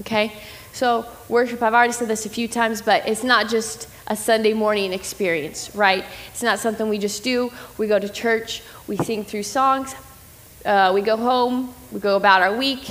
[0.00, 0.32] Okay?
[0.72, 4.54] So, worship, I've already said this a few times, but it's not just a Sunday
[4.54, 6.04] morning experience, right?
[6.28, 7.52] It's not something we just do.
[7.76, 9.94] We go to church, we sing through songs,
[10.64, 12.90] uh, we go home, we go about our week,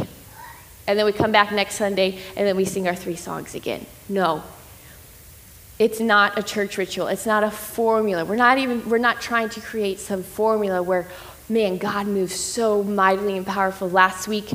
[0.88, 3.86] and then we come back next Sunday, and then we sing our three songs again.
[4.10, 4.44] No.
[5.82, 7.08] It's not a church ritual.
[7.08, 8.24] It's not a formula.
[8.24, 11.08] We're not even we're not trying to create some formula where
[11.50, 13.90] man, God moves so mightily and powerful.
[13.90, 14.50] Last week,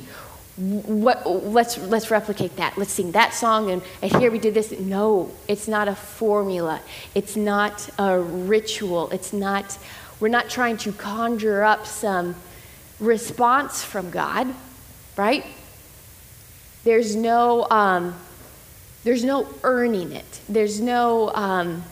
[0.57, 2.79] what, let's, let's replicate that.
[2.79, 4.73] Let's sing that song, and, and here we did this.
[4.73, 6.81] No, it's not a formula.
[7.15, 9.11] It's not a ritual.
[9.11, 9.79] It's not,
[10.19, 12.35] we're not trying to conjure up some
[12.99, 14.47] response from God,
[15.17, 15.45] right?
[16.85, 18.15] There's no, um,
[19.07, 20.41] there's no earning it.
[20.49, 21.85] There's no um,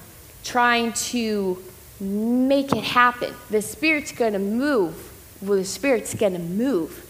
[0.43, 1.63] trying to
[2.01, 3.33] make it happen.
[3.51, 5.13] The Spirit's going to move.
[5.41, 7.09] Well, the Spirit's going to move.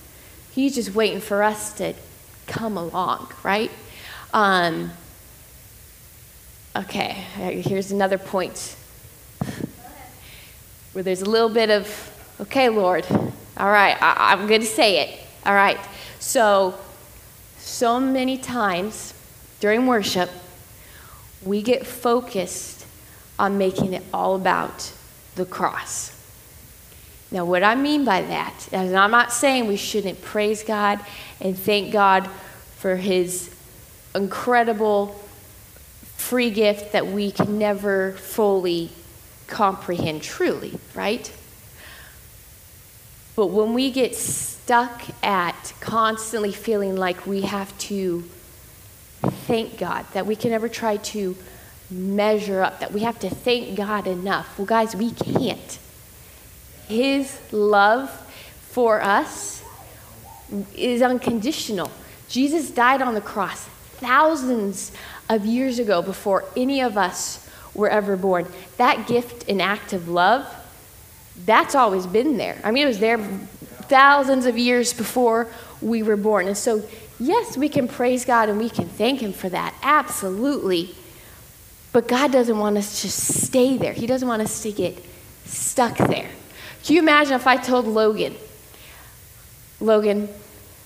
[0.52, 1.94] He's just waiting for us to
[2.46, 3.70] come along, right?
[4.34, 4.90] Um,
[6.76, 7.12] okay,
[7.62, 8.76] here's another point
[10.92, 13.06] where there's a little bit of, okay, Lord,
[13.56, 15.18] all right, I, I'm going to say it.
[15.46, 15.78] All right.
[16.18, 16.74] So,
[17.56, 19.13] so many times
[19.64, 20.28] during worship,
[21.42, 22.84] we get focused
[23.38, 24.92] on making it all about
[25.36, 26.14] the cross.
[27.30, 31.00] Now, what I mean by that, and I'm not saying we shouldn't praise God
[31.40, 32.28] and thank God
[32.76, 33.56] for His
[34.14, 35.18] incredible
[36.18, 38.90] free gift that we can never fully
[39.46, 41.34] comprehend truly, right?
[43.34, 48.24] But when we get stuck at constantly feeling like we have to
[49.30, 51.36] thank God, that we can never try to
[51.90, 55.78] measure up, that we have to thank God enough, well, guys, we can't.
[56.88, 58.10] His love
[58.70, 59.62] for us
[60.76, 61.90] is unconditional.
[62.28, 63.64] Jesus died on the cross
[63.96, 64.92] thousands
[65.28, 68.46] of years ago before any of us were ever born.
[68.76, 70.46] That gift and act of love,
[71.44, 72.60] that's always been there.
[72.64, 75.48] I mean, it was there thousands of years before
[75.80, 76.46] we were born.
[76.46, 76.82] And so,
[77.26, 79.74] yes, we can praise God and we can thank Him for that.
[79.82, 80.94] Absolutely.
[81.92, 85.02] But God doesn't want us to stay there, He doesn't want us to get
[85.44, 86.30] stuck there.
[86.84, 88.34] Can you imagine if I told Logan,
[89.80, 90.28] Logan,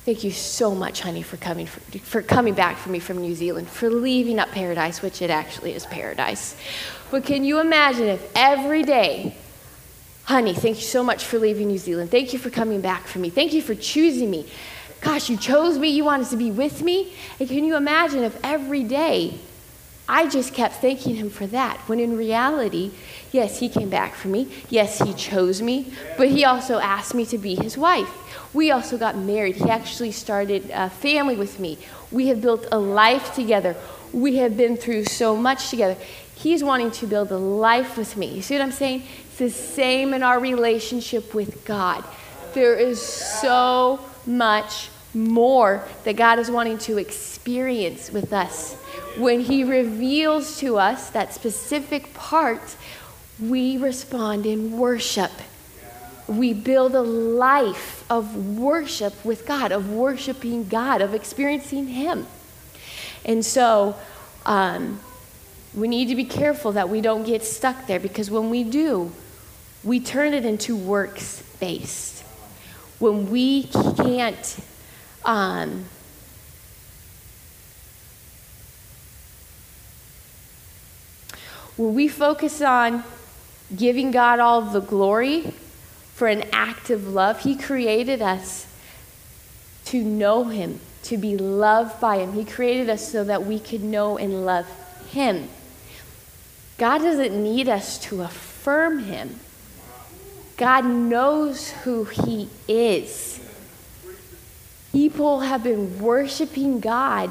[0.05, 3.35] thank you so much, honey, for coming, for, for coming back for me from New
[3.35, 6.57] Zealand, for leaving up paradise, which it actually is paradise.
[7.11, 9.35] But can you imagine if every day,
[10.25, 12.11] honey, thank you so much for leaving New Zealand.
[12.11, 13.31] Thank you for coming back for me.
[13.31, 14.47] Thank you for choosing me.
[15.01, 15.89] Gosh, you chose me.
[15.89, 17.13] You wanted to be with me.
[17.39, 19.39] And can you imagine if every day
[20.09, 21.77] I just kept thanking him for that.
[21.87, 22.93] When in reality,
[23.31, 24.49] yes, he came back for me.
[24.71, 25.93] Yes, he chose me.
[26.17, 28.09] But he also asked me to be his wife.
[28.55, 29.57] We also got married.
[29.57, 31.77] He actually started a family with me.
[32.11, 33.77] We have built a life together.
[34.11, 36.01] We have been through so much together.
[36.35, 38.29] He's wanting to build a life with me.
[38.29, 39.03] You see what I'm saying?
[39.27, 42.03] It's the same in our relationship with God.
[42.55, 48.77] There is so much more that God is wanting to experience with us
[49.17, 52.77] when He reveals to us that specific part,
[53.41, 55.33] we respond in worship.
[56.27, 62.27] We build a life of worship with God, of worshiping God, of experiencing Him.
[63.25, 63.97] And so,
[64.47, 65.01] um,
[65.75, 69.13] we need to be careful that we don't get stuck there because when we do,
[69.85, 72.18] we turn it into works based.
[72.99, 74.57] When we can't
[75.25, 75.85] um,
[81.79, 83.05] When we focus on
[83.75, 85.55] giving God all the glory
[86.13, 88.67] for an act of love, He created us
[89.85, 92.33] to know Him, to be loved by Him.
[92.33, 94.67] He created us so that we could know and love
[95.11, 95.49] Him.
[96.79, 99.39] God doesn't need us to affirm Him.
[100.59, 103.41] God knows who He is.
[104.93, 107.31] People have been worshiping God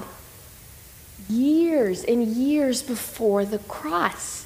[1.29, 4.45] years and years before the cross.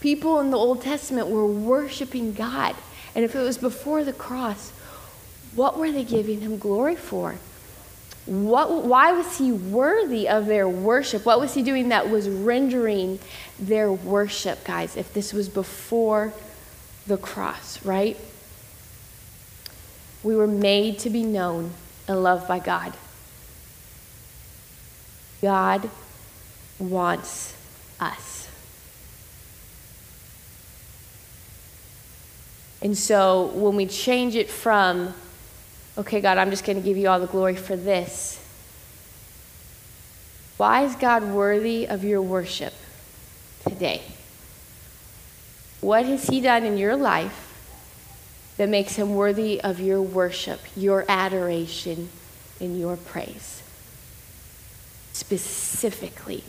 [0.00, 2.74] People in the Old Testament were worshiping God.
[3.14, 4.70] And if it was before the cross,
[5.54, 7.36] what were they giving him glory for?
[8.26, 11.24] What, why was he worthy of their worship?
[11.24, 13.20] What was he doing that was rendering
[13.58, 16.32] their worship, guys, if this was before
[17.06, 18.16] the cross, right?
[20.22, 21.72] We were made to be known
[22.08, 22.94] and loved by God.
[25.40, 25.88] God
[26.78, 27.54] wants
[28.00, 28.48] us.
[32.82, 35.14] And so when we change it from,
[35.96, 38.42] okay, God, I'm just going to give you all the glory for this,
[40.56, 42.72] why is God worthy of your worship
[43.62, 44.02] today?
[45.86, 47.54] What has He done in your life
[48.56, 52.08] that makes Him worthy of your worship, your adoration,
[52.58, 53.62] and your praise?
[55.12, 56.42] Specifically.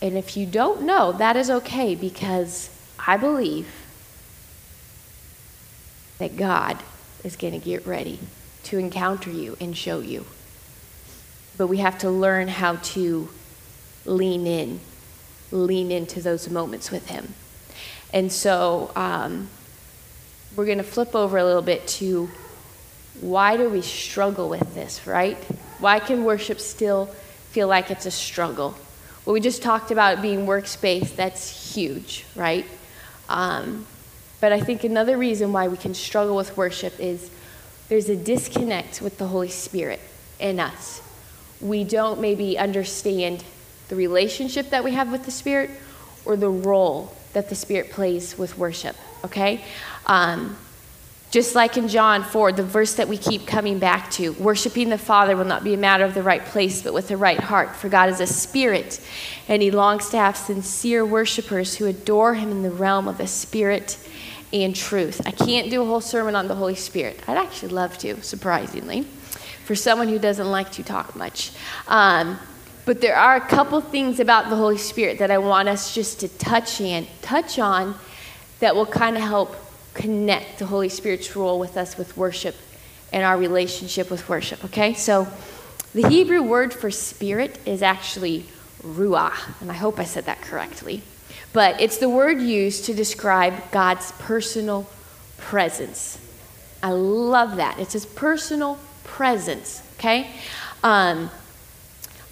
[0.00, 2.70] And if you don't know, that is okay because
[3.06, 3.68] I believe
[6.16, 6.78] that God
[7.22, 8.18] is going to get ready
[8.62, 10.24] to encounter you and show you.
[11.58, 13.28] But we have to learn how to
[14.06, 14.80] lean in,
[15.50, 17.34] lean into those moments with Him.
[18.12, 19.48] And so um,
[20.56, 22.30] we're going to flip over a little bit to
[23.20, 25.36] why do we struggle with this, right?
[25.78, 27.06] Why can worship still
[27.50, 28.76] feel like it's a struggle?
[29.24, 31.16] Well, we just talked about being works based.
[31.16, 32.64] That's huge, right?
[33.28, 33.86] Um,
[34.40, 37.30] but I think another reason why we can struggle with worship is
[37.88, 40.00] there's a disconnect with the Holy Spirit
[40.38, 41.02] in us.
[41.60, 43.44] We don't maybe understand
[43.88, 45.70] the relationship that we have with the Spirit
[46.24, 49.64] or the role that the Spirit plays with worship, okay?
[50.06, 50.56] Um,
[51.30, 54.96] just like in John 4, the verse that we keep coming back to worshiping the
[54.96, 57.76] Father will not be a matter of the right place, but with the right heart.
[57.76, 59.00] For God is a spirit,
[59.46, 63.26] and He longs to have sincere worshipers who adore Him in the realm of the
[63.26, 63.98] Spirit
[64.54, 65.20] and truth.
[65.26, 67.20] I can't do a whole sermon on the Holy Spirit.
[67.28, 69.06] I'd actually love to, surprisingly,
[69.68, 71.52] for someone who doesn't like to talk much.
[71.88, 72.38] Um,
[72.86, 76.20] but there are a couple things about the Holy Spirit that I want us just
[76.20, 77.94] to touch in, touch on,
[78.60, 79.54] that will kind of help
[79.92, 82.56] connect the Holy Spirit's role with us with worship
[83.12, 84.64] and our relationship with worship.
[84.64, 85.28] Okay, so
[85.92, 88.46] the Hebrew word for spirit is actually
[88.82, 91.02] ruach, and I hope I said that correctly.
[91.52, 94.88] But it's the word used to describe God's personal
[95.36, 96.18] presence.
[96.82, 97.78] I love that.
[97.78, 98.78] It's his personal
[99.18, 100.30] presence, okay?
[100.84, 101.28] Um,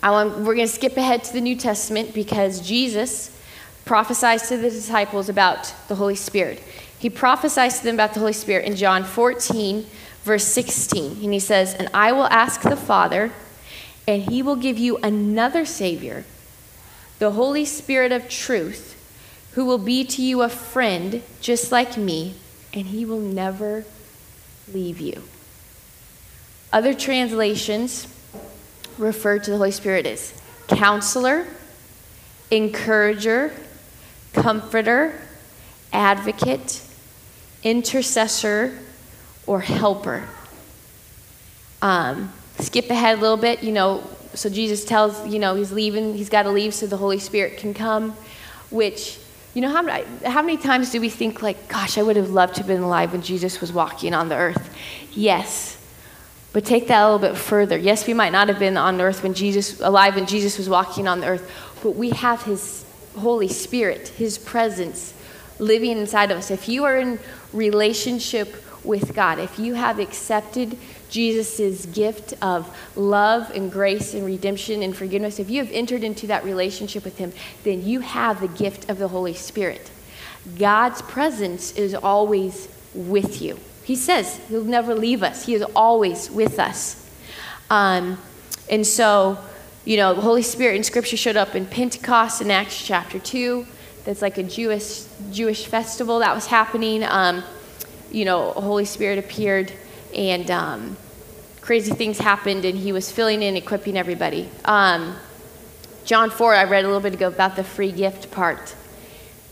[0.01, 3.37] want, we're going to skip ahead to the New Testament because Jesus
[3.85, 6.63] prophesies to the disciples about the Holy Spirit.
[6.97, 9.85] He prophesies to them about the Holy Spirit in John 14,
[10.23, 11.25] verse 16.
[11.25, 13.33] And he says, And I will ask the Father,
[14.07, 16.25] and he will give you another Savior,
[17.19, 18.93] the Holy Spirit of truth
[19.55, 22.37] who will be to you a friend just like me,
[22.73, 23.85] and he will never
[24.73, 25.25] leave you.
[26.73, 28.07] Other translations
[28.99, 31.47] refer to the Holy Spirit as counselor,
[32.51, 33.53] encourager,
[34.33, 35.21] comforter,
[35.93, 36.83] advocate,
[37.63, 38.79] intercessor,
[39.47, 40.29] or helper.
[41.83, 44.03] Um, skip ahead a little bit, you know,
[44.35, 47.59] so Jesus tells, you know, he's leaving, he's got to leave so the Holy Spirit
[47.59, 48.13] can come,
[48.71, 49.19] which
[49.57, 52.57] you know, how how many times do we think, like, gosh, I would have loved
[52.57, 54.71] to have been alive when Jesus was walking on the earth?
[55.13, 55.76] Yes.
[56.57, 57.77] But take that a little bit further.
[57.77, 61.07] Yes, we might not have been on earth when Jesus, alive when Jesus was walking
[61.07, 65.13] on the earth, but we have his Holy Spirit, his presence
[65.59, 66.51] living inside of us.
[66.51, 67.19] If you are in
[67.53, 70.79] relationship with God, if you have accepted
[71.11, 76.27] Jesus' gift of love and grace and redemption and forgiveness, if you have entered into
[76.29, 77.35] that relationship with Him,
[77.65, 79.91] then you have the gift of the Holy Spirit.
[80.59, 83.59] God's presence is always with you.
[83.87, 87.09] He says He'll never leave us, He is always with us.
[87.71, 88.19] Um,
[88.69, 89.39] and so,
[89.85, 93.65] you know, the Holy Spirit in Scripture showed up in Pentecost in Acts chapter 2.
[94.05, 97.05] That's like a Jewish, Jewish festival that was happening.
[97.05, 97.45] Um,
[98.11, 99.73] you know, Holy Spirit appeared
[100.15, 100.97] and um,
[101.61, 104.49] crazy things happened, and he was filling in, equipping everybody.
[104.65, 105.17] Um,
[106.05, 108.75] John 4, I read a little bit ago about the free gift part.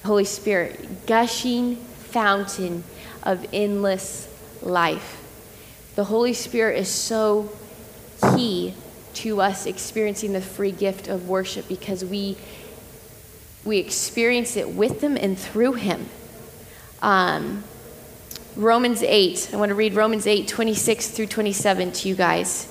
[0.05, 2.82] Holy Spirit, gushing fountain
[3.25, 4.29] of endless
[4.62, 5.20] life.
[5.97, 7.51] The Holy Spirit is so
[8.35, 8.75] key
[9.14, 12.37] to us experiencing the free gift of worship because we
[13.64, 16.09] we experience it with Him and through Him.
[17.01, 17.64] Um,
[18.57, 19.51] Romans 8.
[19.53, 22.70] I want to read Romans 8, 26 through 27 to you guys.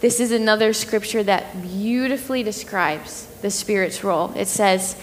[0.00, 4.32] This is another scripture that beautifully describes the Spirit's role.
[4.34, 5.00] It says,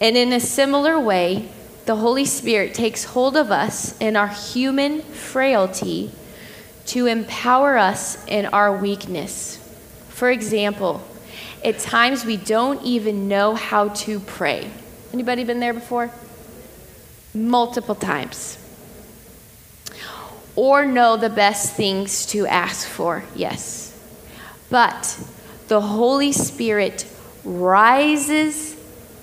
[0.00, 1.48] And in a similar way,
[1.86, 6.12] the Holy Spirit takes hold of us in our human frailty
[6.86, 9.56] to empower us in our weakness.
[10.08, 11.02] For example,
[11.64, 14.70] at times we don't even know how to pray.
[15.12, 16.10] Anybody been there before?
[17.34, 18.58] Multiple times
[20.56, 23.96] or know the best things to ask for, yes.
[24.68, 25.18] But
[25.68, 27.06] the Holy Spirit
[27.44, 28.76] rises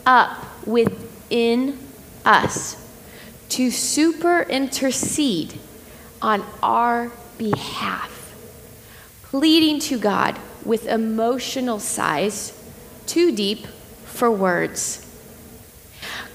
[0.05, 1.77] up within
[2.27, 2.75] us
[3.49, 5.59] to super intercede
[6.21, 8.35] on our behalf,
[9.23, 12.53] pleading to God with emotional sighs
[13.05, 13.65] too deep
[14.05, 15.03] for words.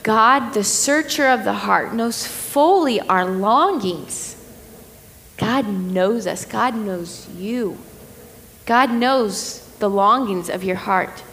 [0.02, 4.32] God, the searcher of the heart, knows fully our longings
[5.42, 6.44] God knows us.
[6.44, 7.76] God knows you.
[8.64, 11.24] God knows the longings of your heart.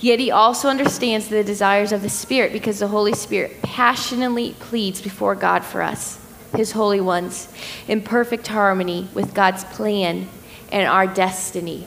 [0.00, 5.00] Yet he also understands the desires of the Spirit because the Holy Spirit passionately pleads
[5.00, 6.18] before God for us,
[6.54, 7.52] his holy ones,
[7.86, 10.28] in perfect harmony with God's plan
[10.70, 11.86] and our destiny.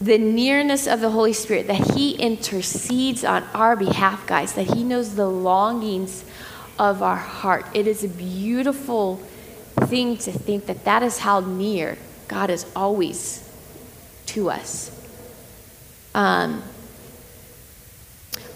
[0.00, 4.84] The nearness of the Holy Spirit, that he intercedes on our behalf, guys, that he
[4.84, 6.24] knows the longings
[6.78, 7.66] of our heart.
[7.74, 9.16] It is a beautiful
[9.86, 11.96] thing to think that that is how near
[12.28, 13.48] God is always
[14.26, 14.90] to us.
[16.14, 16.62] Um,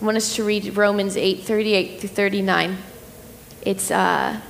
[0.00, 2.76] I want us to read Romans 8 38 through 39.
[3.62, 4.40] It's, uh,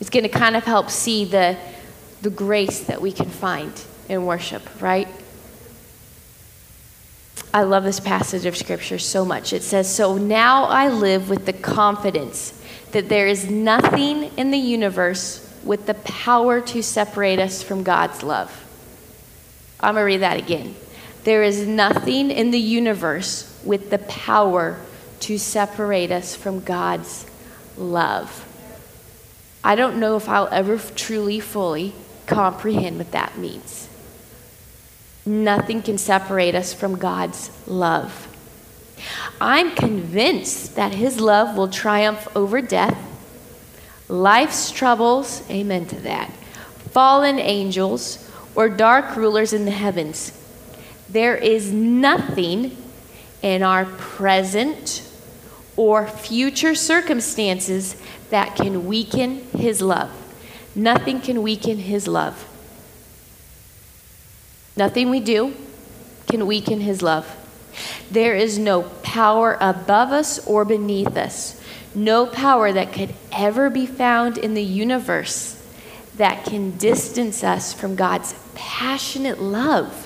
[0.00, 1.58] it's going to kind of help see the,
[2.22, 3.72] the grace that we can find
[4.08, 5.08] in worship, right?
[7.52, 9.52] I love this passage of Scripture so much.
[9.52, 12.60] It says, So now I live with the confidence
[12.92, 18.22] that there is nothing in the universe with the power to separate us from God's
[18.22, 18.60] love.
[19.80, 20.76] I'm going to read that again.
[21.24, 24.78] There is nothing in the universe with the power
[25.20, 27.26] to separate us from God's
[27.78, 28.46] love.
[29.64, 31.94] I don't know if I'll ever truly, fully
[32.26, 33.88] comprehend what that means.
[35.24, 38.28] Nothing can separate us from God's love.
[39.40, 42.98] I'm convinced that His love will triumph over death,
[44.08, 46.30] life's troubles, amen to that,
[46.90, 50.38] fallen angels, or dark rulers in the heavens.
[51.14, 52.76] There is nothing
[53.40, 55.08] in our present
[55.76, 57.94] or future circumstances
[58.30, 60.10] that can weaken His love.
[60.74, 62.48] Nothing can weaken His love.
[64.76, 65.54] Nothing we do
[66.28, 67.32] can weaken His love.
[68.10, 71.60] There is no power above us or beneath us,
[71.94, 75.64] no power that could ever be found in the universe
[76.16, 80.03] that can distance us from God's passionate love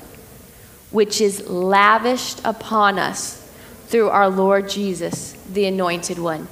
[0.91, 3.51] which is lavished upon us
[3.86, 6.49] through our Lord Jesus, the Anointed One.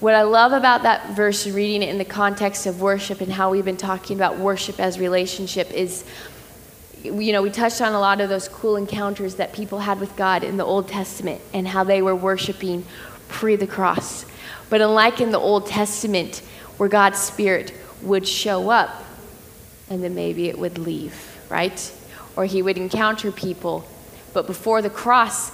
[0.00, 3.50] What I love about that verse, reading it in the context of worship and how
[3.50, 6.04] we've been talking about worship as relationship, is
[7.02, 10.16] you know, we touched on a lot of those cool encounters that people had with
[10.16, 12.84] God in the Old Testament and how they were worshiping
[13.28, 14.26] pre the cross.
[14.68, 16.42] But unlike in the Old Testament,
[16.76, 17.72] where God's Spirit
[18.02, 19.04] would show up
[19.88, 21.14] and then maybe it would leave,
[21.48, 21.92] right?
[22.36, 23.86] Or he would encounter people.
[24.32, 25.50] But before the cross,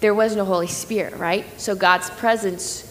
[0.00, 1.44] there was no Holy Spirit, right?
[1.60, 2.90] So God's presence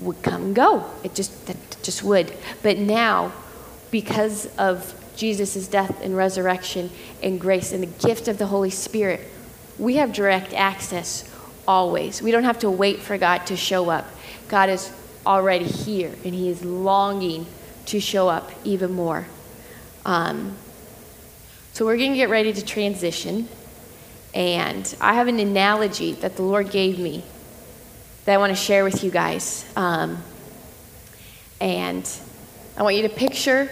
[0.00, 0.84] would come and go.
[1.02, 2.32] It just, it just would.
[2.62, 3.32] But now,
[3.90, 6.90] because of Jesus' death and resurrection
[7.22, 9.20] and grace and the gift of the Holy Spirit,
[9.78, 11.30] we have direct access
[11.66, 12.20] always.
[12.20, 14.06] We don't have to wait for God to show up.
[14.48, 14.92] God is
[15.26, 17.46] already here, and He is longing
[17.86, 19.26] to show up even more.
[20.04, 20.56] Um,
[21.74, 23.48] so we're going to get ready to transition.
[24.32, 27.24] And I have an analogy that the Lord gave me
[28.24, 29.66] that I want to share with you guys.
[29.74, 30.22] Um,
[31.60, 32.08] and
[32.76, 33.68] I want you to picture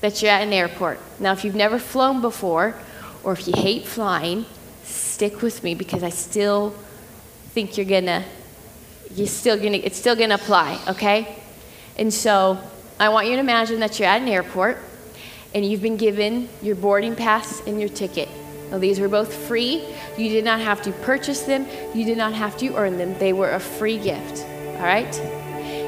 [0.00, 1.00] that you're at an airport.
[1.20, 2.80] Now, if you've never flown before,
[3.22, 4.46] or if you hate flying,
[4.84, 6.70] stick with me because I still
[7.50, 8.24] think you're gonna,
[9.14, 11.36] you're still gonna, it's still gonna apply, okay?
[11.98, 12.58] And so
[12.98, 14.78] I want you to imagine that you're at an airport
[15.54, 18.28] and you've been given your boarding pass and your ticket.
[18.70, 19.84] Now, these were both free.
[20.16, 23.18] You did not have to purchase them, you did not have to earn them.
[23.18, 24.44] They were a free gift.
[24.76, 25.12] All right?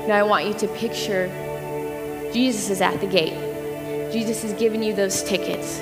[0.07, 1.29] Now, I want you to picture
[2.33, 4.12] Jesus is at the gate.
[4.12, 5.81] Jesus has given you those tickets,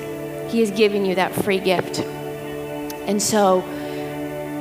[0.49, 1.99] He has given you that free gift.
[1.99, 3.63] And so,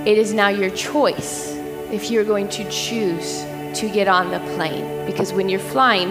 [0.05, 1.53] it is now your choice
[1.93, 3.45] if you're going to choose
[3.79, 5.07] to get on the plane.
[5.07, 6.11] Because when you're flying,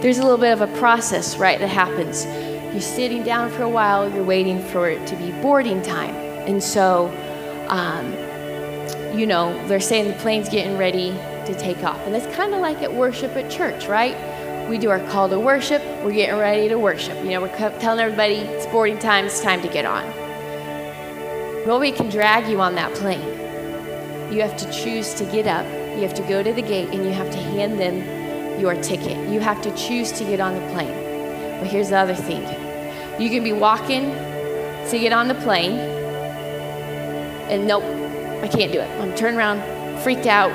[0.00, 2.24] there's a little bit of a process, right, that happens.
[2.78, 6.14] You're sitting down for a while, you're waiting for it to be boarding time.
[6.14, 7.08] And so,
[7.66, 8.12] um,
[9.18, 11.98] you know, they're saying the plane's getting ready to take off.
[12.06, 14.16] And it's kind of like at worship at church, right?
[14.70, 17.16] We do our call to worship, we're getting ready to worship.
[17.24, 20.06] You know, we're telling everybody it's boarding time, it's time to get on.
[21.66, 23.26] Nobody can drag you on that plane.
[24.32, 25.66] You have to choose to get up,
[25.96, 29.28] you have to go to the gate, and you have to hand them your ticket.
[29.28, 30.94] You have to choose to get on the plane.
[31.58, 32.44] But here's the other thing
[33.18, 34.10] you can be walking
[34.90, 35.72] to get on the plane,
[37.48, 37.82] and nope,
[38.42, 38.88] I can't do it.
[39.00, 39.60] I'm turned around,
[40.02, 40.52] freaked out.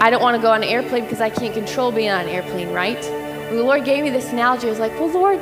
[0.00, 2.28] I don't want to go on an airplane because I can't control being on an
[2.28, 3.02] airplane, right?
[3.48, 5.38] When the Lord gave me this analogy, I was like, well, Lord,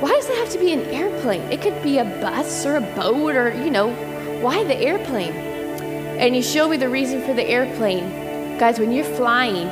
[0.00, 1.42] why does it have to be an airplane?
[1.52, 3.92] It could be a bus or a boat or, you know,
[4.40, 5.32] why the airplane?
[5.32, 8.58] And He showed me the reason for the airplane.
[8.58, 9.68] Guys, when you're flying,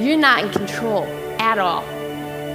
[0.00, 1.04] you're not in control
[1.38, 1.82] at all.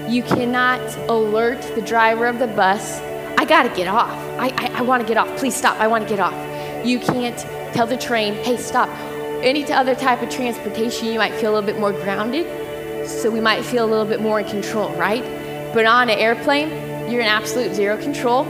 [0.09, 3.01] You cannot alert the driver of the bus
[3.37, 4.09] I gotta get off.
[4.39, 5.37] I, I, I wanna get off.
[5.37, 5.79] Please stop.
[5.79, 6.33] I wanna get off.
[6.85, 7.37] You can't
[7.75, 8.89] tell the train, hey, stop.
[9.43, 12.45] Any other type of transportation, you might feel a little bit more grounded.
[13.07, 15.23] So we might feel a little bit more in control, right?
[15.73, 16.69] But on an airplane,
[17.11, 18.45] you're in absolute zero control.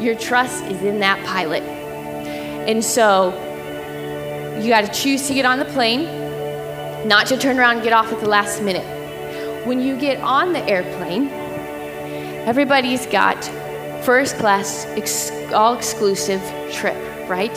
[0.00, 1.62] Your trust is in that pilot.
[1.62, 3.32] And so
[4.58, 6.04] you got to choose to get on the plane,
[7.06, 8.93] not to turn around and get off at the last minute.
[9.64, 11.28] When you get on the airplane,
[12.46, 13.42] everybody's got
[14.04, 16.96] first class, ex- all exclusive trip,
[17.30, 17.54] right?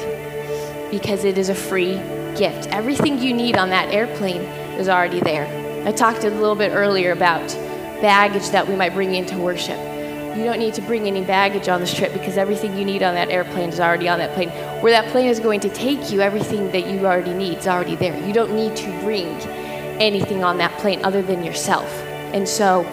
[0.90, 1.96] Because it is a free
[2.38, 2.70] gift.
[2.70, 4.42] Everything you need on that airplane
[4.80, 5.48] is already there.
[5.86, 7.46] I talked a little bit earlier about
[8.00, 9.78] baggage that we might bring into worship.
[10.38, 13.16] You don't need to bring any baggage on this trip because everything you need on
[13.16, 14.50] that airplane is already on that plane.
[14.82, 17.98] Where that plane is going to take you, everything that you already need is already
[17.98, 18.18] there.
[18.26, 19.28] You don't need to bring
[20.00, 21.92] anything on that plane other than yourself.
[22.34, 22.84] And so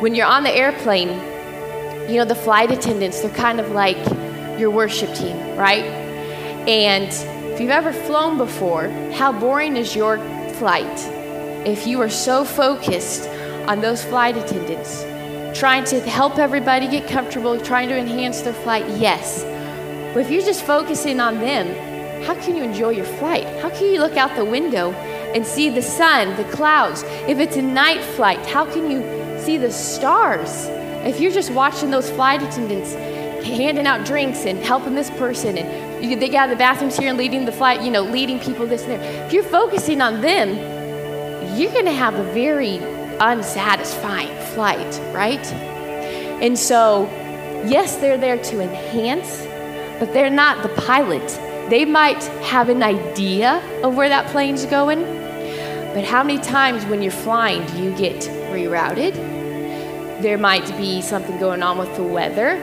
[0.00, 1.08] when you're on the airplane,
[2.10, 3.98] you know, the flight attendants, they're kind of like
[4.58, 5.84] your worship team, right?
[6.66, 7.12] And
[7.52, 10.18] if you've ever flown before, how boring is your
[10.54, 10.98] flight
[11.66, 13.28] if you are so focused
[13.68, 15.02] on those flight attendants,
[15.58, 18.88] trying to help everybody get comfortable, trying to enhance their flight?
[18.98, 19.42] Yes.
[20.14, 23.44] But if you're just focusing on them, how can you enjoy your flight?
[23.60, 24.92] How can you look out the window
[25.34, 27.02] and see the sun, the clouds?
[27.26, 29.02] If it's a night flight, how can you
[29.40, 30.66] see the stars?
[31.06, 32.94] If you're just watching those flight attendants
[33.44, 37.44] handing out drinks and helping this person and they of the bathrooms here and leading
[37.44, 39.26] the flight, you know, leading people this and there.
[39.26, 40.48] If you're focusing on them,
[41.58, 42.78] you're going to have a very
[43.18, 45.44] unsatisfying flight, right?
[46.42, 47.04] And so,
[47.66, 49.46] yes, they're there to enhance,
[49.98, 51.28] but they're not the pilot.
[51.68, 55.04] They might have an idea of where that plane's going,
[55.94, 58.16] but how many times when you're flying do you get
[58.52, 59.14] rerouted?
[60.22, 62.58] There might be something going on with the weather.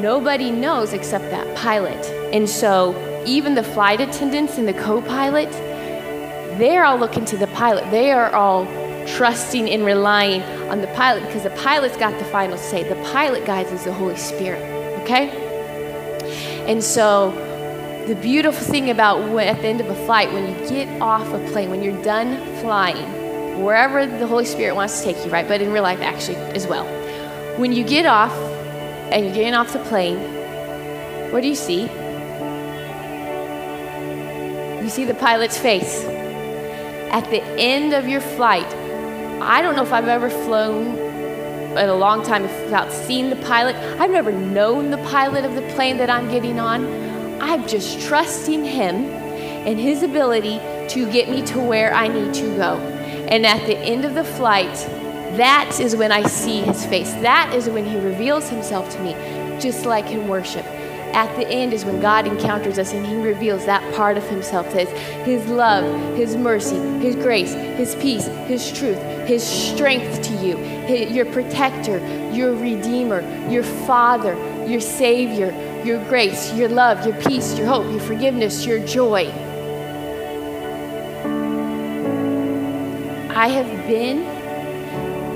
[0.00, 2.04] Nobody knows except that pilot.
[2.32, 2.94] And so,
[3.26, 5.50] even the flight attendants and the co pilot,
[6.58, 7.90] they're all looking to the pilot.
[7.90, 8.66] They are all
[9.06, 12.88] trusting and relying on the pilot because the pilot's got the final say.
[12.88, 14.62] The pilot guides is the Holy Spirit,
[15.02, 15.30] okay?
[16.68, 17.32] And so,
[18.06, 21.26] the beautiful thing about when, at the end of a flight, when you get off
[21.32, 25.48] a plane, when you're done flying, wherever the Holy Spirit wants to take you, right?
[25.48, 26.84] But in real life, actually, as well.
[27.58, 28.32] When you get off
[29.10, 30.18] and you're getting off the plane,
[31.32, 31.82] what do you see?
[34.82, 36.04] You see the pilot's face.
[36.04, 38.66] At the end of your flight,
[39.40, 40.98] I don't know if I've ever flown
[41.78, 43.76] in a long time without seeing the pilot.
[43.98, 47.03] I've never known the pilot of the plane that I'm getting on.
[47.44, 52.56] I'm just trusting him and his ability to get me to where I need to
[52.56, 52.78] go.
[53.28, 54.74] And at the end of the flight,
[55.36, 57.12] that is when I see his face.
[57.14, 59.12] That is when he reveals himself to me,
[59.60, 60.64] just like in worship.
[61.14, 64.72] At the end is when God encounters us and he reveals that part of himself
[64.72, 64.88] his,
[65.24, 71.12] his love, his mercy, his grace, his peace, his truth, his strength to you, his,
[71.12, 71.98] your protector,
[72.32, 73.20] your redeemer,
[73.50, 74.34] your father,
[74.66, 75.52] your savior,
[75.84, 79.26] your grace, your love, your peace, your hope, your forgiveness, your joy.
[83.36, 84.24] I have been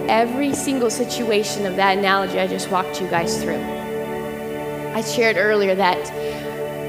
[0.09, 3.61] every single situation of that analogy I just walked you guys through.
[4.95, 6.09] I shared earlier that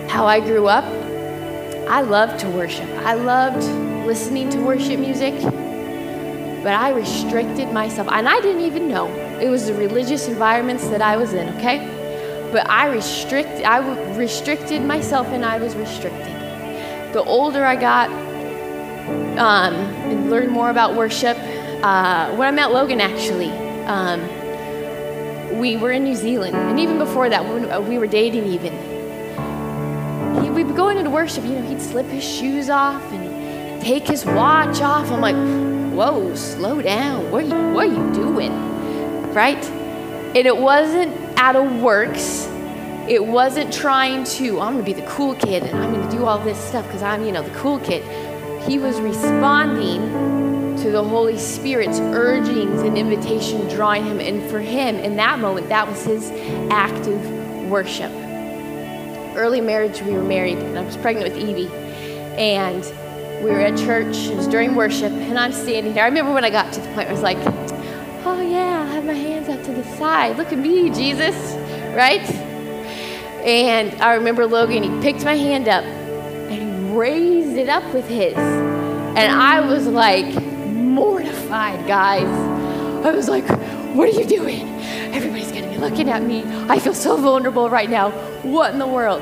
[0.09, 0.85] how I grew up,
[1.89, 2.89] I loved to worship.
[2.99, 3.63] I loved
[4.05, 5.33] listening to worship music,
[6.63, 8.07] but I restricted myself.
[8.11, 9.07] And I didn't even know.
[9.41, 11.98] It was the religious environments that I was in, okay?
[12.51, 13.79] But I restrict I
[14.15, 16.33] restricted myself and I was restricted.
[17.13, 18.09] The older I got,
[19.39, 21.37] um, and learned more about worship,
[21.83, 23.51] uh, when I met Logan, actually,
[23.85, 24.19] um,
[25.59, 28.73] we were in New Zealand, and even before that, when we were dating, even
[30.43, 31.43] he, we'd go into worship.
[31.43, 35.09] You know, he'd slip his shoes off and take his watch off.
[35.11, 35.35] I'm like,
[35.93, 37.31] whoa, slow down.
[37.31, 39.33] What are you, what are you doing?
[39.33, 39.63] Right?
[39.65, 42.47] And it wasn't out of works.
[43.07, 46.07] It wasn't trying to, oh, I'm going to be the cool kid and I'm going
[46.07, 48.03] to do all this stuff because I'm, you know, the cool kid.
[48.67, 50.01] He was responding
[50.83, 54.19] to the Holy Spirit's urgings and invitation drawing him.
[54.19, 56.29] And for him, in that moment, that was his
[56.71, 57.25] active
[57.69, 58.11] worship.
[59.37, 61.69] Early marriage, we were married, and I was pregnant with Evie.
[62.37, 62.83] And
[63.41, 66.03] we were at church, it was during worship, and I'm standing there.
[66.03, 67.37] I remember when I got to the point I was like,
[68.39, 70.37] oh yeah, I have my hands up to the side.
[70.37, 71.35] Look at me, Jesus,
[71.93, 72.23] right?
[73.43, 78.07] And I remember Logan, he picked my hand up and he raised it up with
[78.07, 78.35] his.
[78.35, 82.27] And I was like mortified, guys.
[83.05, 83.45] I was like,
[83.93, 84.69] What are you doing?
[85.13, 86.43] Everybody's to be looking at me.
[86.69, 88.11] I feel so vulnerable right now.
[88.43, 89.21] What in the world?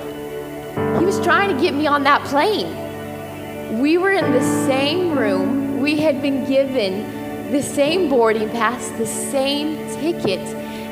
[0.99, 3.80] He was trying to get me on that plane.
[3.80, 5.82] We were in the same room.
[5.82, 7.16] We had been given
[7.51, 10.43] the same boarding pass, the same ticket,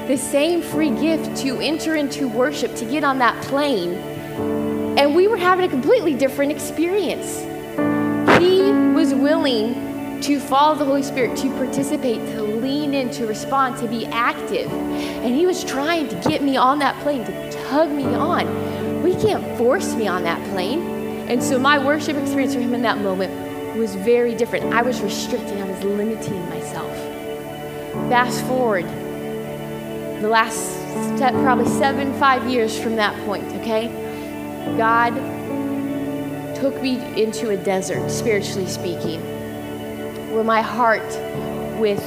[0.08, 3.96] the same free gift to enter into worship, to get on that plane.
[4.98, 7.42] And we were having a completely different experience.
[8.40, 13.78] He was willing to follow the Holy Spirit, to participate, to lean in, to respond,
[13.78, 14.72] to be active.
[14.72, 19.04] And he was trying to get me on that plane, to tug me on.
[19.04, 20.82] We can't force me on that plane.
[21.28, 23.45] And so my worship experience for him in that moment
[23.76, 24.74] was very different.
[24.74, 26.96] I was restricting, I was limiting myself.
[28.10, 28.86] Fast forward,
[30.22, 30.58] the last
[31.16, 33.88] step, probably seven, five years from that point, okay?
[34.78, 35.14] God
[36.56, 39.22] took me into a desert, spiritually speaking,
[40.34, 41.06] where my heart
[41.80, 42.02] with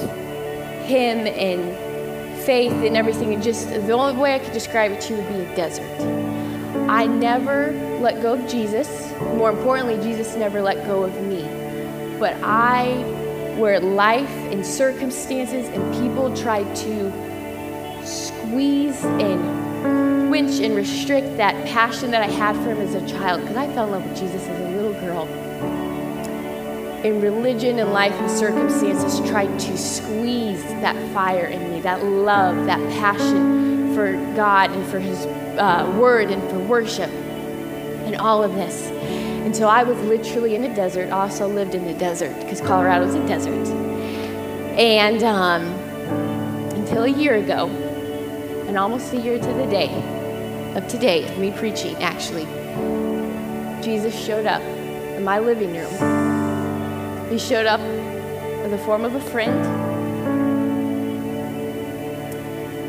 [0.86, 1.76] Him and
[2.44, 5.28] faith and everything, and just the only way I could describe it to you would
[5.28, 5.84] be a desert.
[6.88, 9.12] I never let go of Jesus.
[9.20, 11.57] More importantly, Jesus never let go of me.
[12.18, 12.94] But I,
[13.58, 22.10] where life and circumstances and people tried to squeeze and quench and restrict that passion
[22.10, 24.42] that I had for him as a child because I fell in love with Jesus
[24.42, 25.26] as a little girl.
[27.04, 32.66] In religion and life and circumstances, tried to squeeze that fire in me, that love,
[32.66, 38.54] that passion for God and for His uh, Word and for worship and all of
[38.54, 38.90] this.
[39.48, 41.08] And so I was literally in a desert.
[41.08, 43.66] I also lived in the desert because Colorado is a desert.
[44.76, 45.62] And um,
[46.78, 47.66] until a year ago,
[48.68, 49.88] and almost a year to the day,
[50.76, 52.44] of today, me preaching actually,
[53.82, 57.30] Jesus showed up in my living room.
[57.30, 59.64] He showed up in the form of a friend,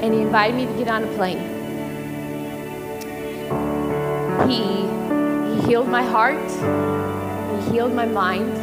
[0.03, 1.39] and he invited me to get on a plane.
[4.49, 4.99] He,
[5.60, 6.39] he healed my heart,
[7.64, 8.53] he healed my mind.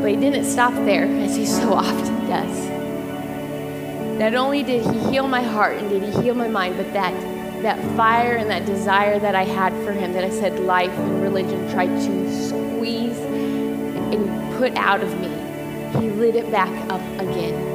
[0.00, 2.66] But he didn't stop there, as he so often does.
[4.18, 7.12] Not only did he heal my heart and did he heal my mind, but that
[7.62, 11.22] that fire and that desire that I had for him, that I said life and
[11.22, 15.28] religion tried to squeeze and put out of me,
[15.98, 17.74] he lit it back up again.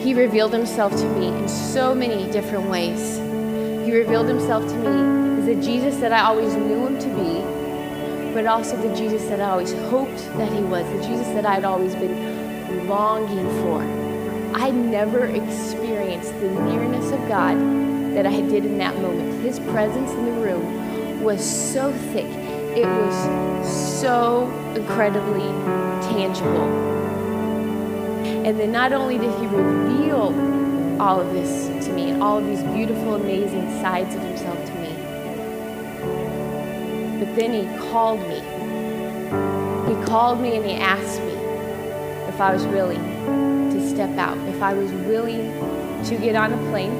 [0.00, 3.23] He revealed himself to me in so many different ways.
[3.94, 8.44] Revealed himself to me as the Jesus that I always knew him to be, but
[8.44, 11.94] also the Jesus that I always hoped that he was, the Jesus that I'd always
[11.94, 13.82] been longing for.
[14.58, 17.56] I never experienced the nearness of God
[18.16, 19.40] that I did in that moment.
[19.44, 25.46] His presence in the room was so thick, it was so incredibly
[26.10, 26.68] tangible.
[28.44, 30.53] And then not only did he reveal
[31.00, 34.74] all of this to me and all of these beautiful, amazing sides of himself to
[34.74, 34.88] me,
[37.18, 38.40] but then he called me.
[39.88, 41.32] He called me and he asked me
[42.28, 43.02] if I was willing
[43.70, 45.52] to step out, if I was willing
[46.04, 46.92] to get on a plane,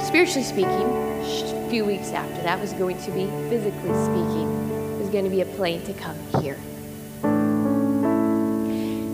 [0.00, 5.24] spiritually speaking, a few weeks after that was going to be physically speaking, was going
[5.24, 6.58] to be a plane to come here.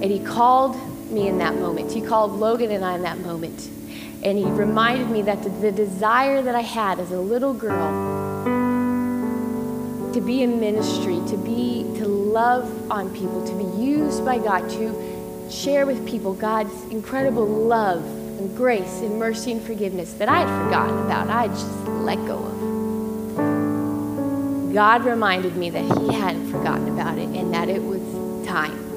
[0.03, 0.77] And he called
[1.11, 1.93] me in that moment.
[1.93, 3.69] He called Logan and I in that moment.
[4.23, 8.51] And he reminded me that the, the desire that I had as a little girl
[10.13, 14.69] to be in ministry, to be to love on people, to be used by God,
[14.71, 20.41] to share with people God's incredible love and grace and mercy and forgiveness that I
[20.41, 22.61] had forgotten about, I just let go of.
[24.75, 28.01] God reminded me that He hadn't forgotten about it and that it was
[28.47, 28.89] time.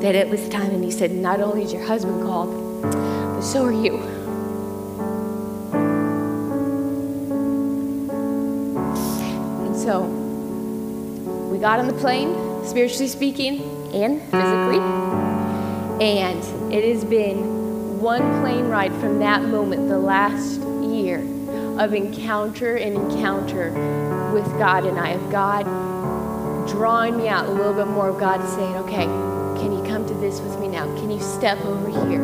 [0.00, 0.70] That it was time.
[0.70, 3.96] And He said, Not only is your husband called, but so are you.
[9.66, 10.02] And so
[11.50, 13.62] we got on the plane, spiritually speaking
[13.92, 14.78] and physically.
[16.00, 21.18] And it has been one plane ride from that moment, the last year,
[21.78, 23.70] of encounter and encounter
[24.32, 25.64] with God and I, of God
[26.68, 29.06] drawing me out a little bit more, of God saying, okay,
[31.12, 32.20] you step over here?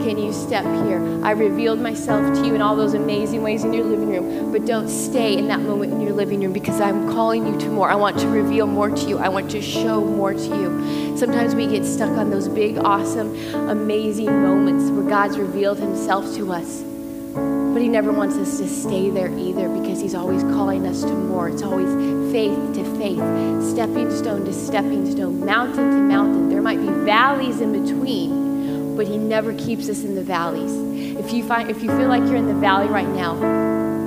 [0.00, 1.00] Can you step here?
[1.24, 4.64] I revealed myself to you in all those amazing ways in your living room, but
[4.64, 7.90] don't stay in that moment in your living room because I'm calling you to more.
[7.90, 9.18] I want to reveal more to you.
[9.18, 11.16] I want to show more to you.
[11.18, 13.34] Sometimes we get stuck on those big, awesome,
[13.68, 16.89] amazing moments where God's revealed himself to us.
[17.34, 21.12] But He never wants us to stay there either because He's always calling us to
[21.12, 21.48] more.
[21.48, 21.88] It's always
[22.32, 23.22] faith to faith,
[23.70, 26.48] stepping stone to stepping stone, mountain to mountain.
[26.48, 30.72] There might be valleys in between, but He never keeps us in the valleys.
[31.16, 33.34] If you find if you feel like you're in the valley right now,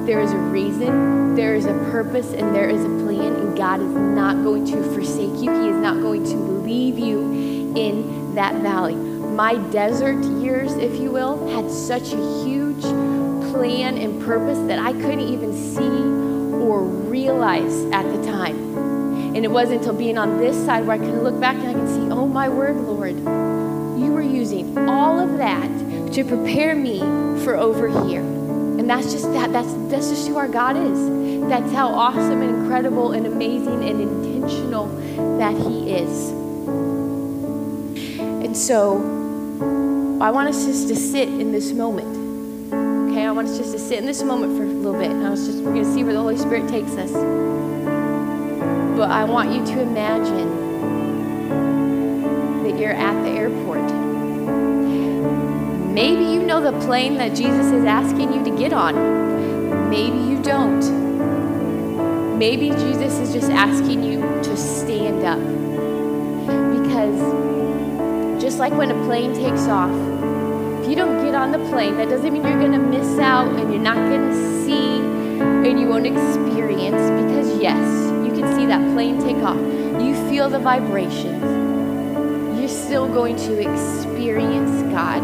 [0.06, 3.80] there is a reason, there is a purpose, and there is a plan, and God
[3.80, 5.52] is not going to forsake you.
[5.52, 7.22] He is not going to leave you
[7.76, 9.13] in that valley.
[9.34, 12.84] My desert years, if you will, had such a huge
[13.52, 18.56] plan and purpose that I couldn't even see or realize at the time.
[19.36, 21.74] And it wasn't until being on this side where I can look back and I
[21.74, 23.16] can see, oh my word, Lord,
[24.00, 25.68] you were using all of that
[26.14, 27.00] to prepare me
[27.44, 28.22] for over here.
[28.22, 31.50] And that's just that that's that's just who our God is.
[31.50, 34.88] That's how awesome and incredible and amazing and intentional
[35.40, 36.30] that he is.
[38.46, 39.23] And so
[40.22, 42.08] I want us just to sit in this moment.
[43.12, 45.12] Okay, I want us just to sit in this moment for a little bit.
[45.12, 47.12] And I was just we're gonna see where the Holy Spirit takes us.
[48.98, 50.50] But I want you to imagine
[52.64, 54.04] that you're at the airport
[55.94, 59.92] Maybe you know the plane that Jesus is asking you to get on.
[59.92, 62.40] Maybe you don't.
[62.40, 65.38] Maybe Jesus is just asking you to stand up.
[66.82, 67.53] Because
[68.44, 69.90] just like when a plane takes off,
[70.84, 73.48] if you don't get on the plane, that doesn't mean you're going to miss out
[73.56, 77.10] and you're not going to see and you won't experience.
[77.22, 77.80] Because, yes,
[78.28, 79.56] you can see that plane take off.
[79.56, 81.42] You feel the vibrations.
[82.60, 85.22] You're still going to experience God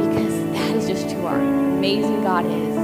[0.00, 2.76] because that is just who our amazing God is.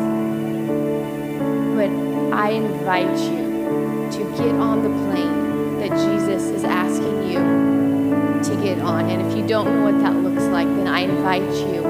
[1.77, 1.91] But
[2.37, 8.79] I invite you to get on the plane that Jesus is asking you to get
[8.81, 9.09] on.
[9.11, 11.83] And if you don't know what that looks like, then I invite you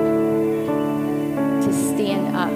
[1.63, 2.53] to stand up.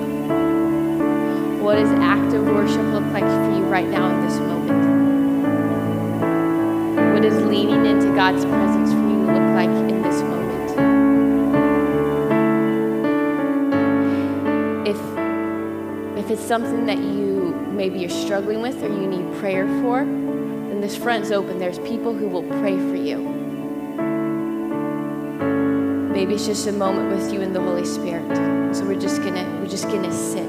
[1.62, 4.68] What does active worship look like for you right now in this moment?
[7.12, 10.38] What does leaning into God's presence for you look like in this moment?
[14.86, 14.98] if
[16.16, 20.80] if it's something that you maybe you're struggling with or you need prayer for, then
[20.80, 21.58] this front's open.
[21.58, 23.37] There's people who will pray for you.
[26.28, 28.76] Maybe it's just a moment with you and the Holy Spirit.
[28.76, 30.44] So we're just gonna we're just gonna sit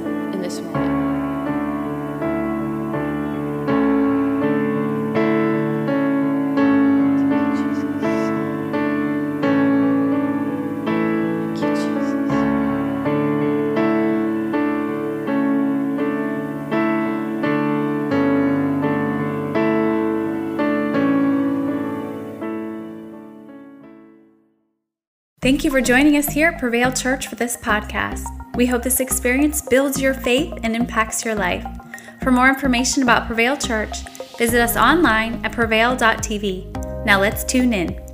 [25.69, 28.25] you for joining us here at Prevail Church for this podcast.
[28.55, 31.63] We hope this experience builds your faith and impacts your life.
[32.23, 34.01] For more information about Prevail Church,
[34.37, 37.05] visit us online at prevail.tv.
[37.05, 38.08] Now let's tune in.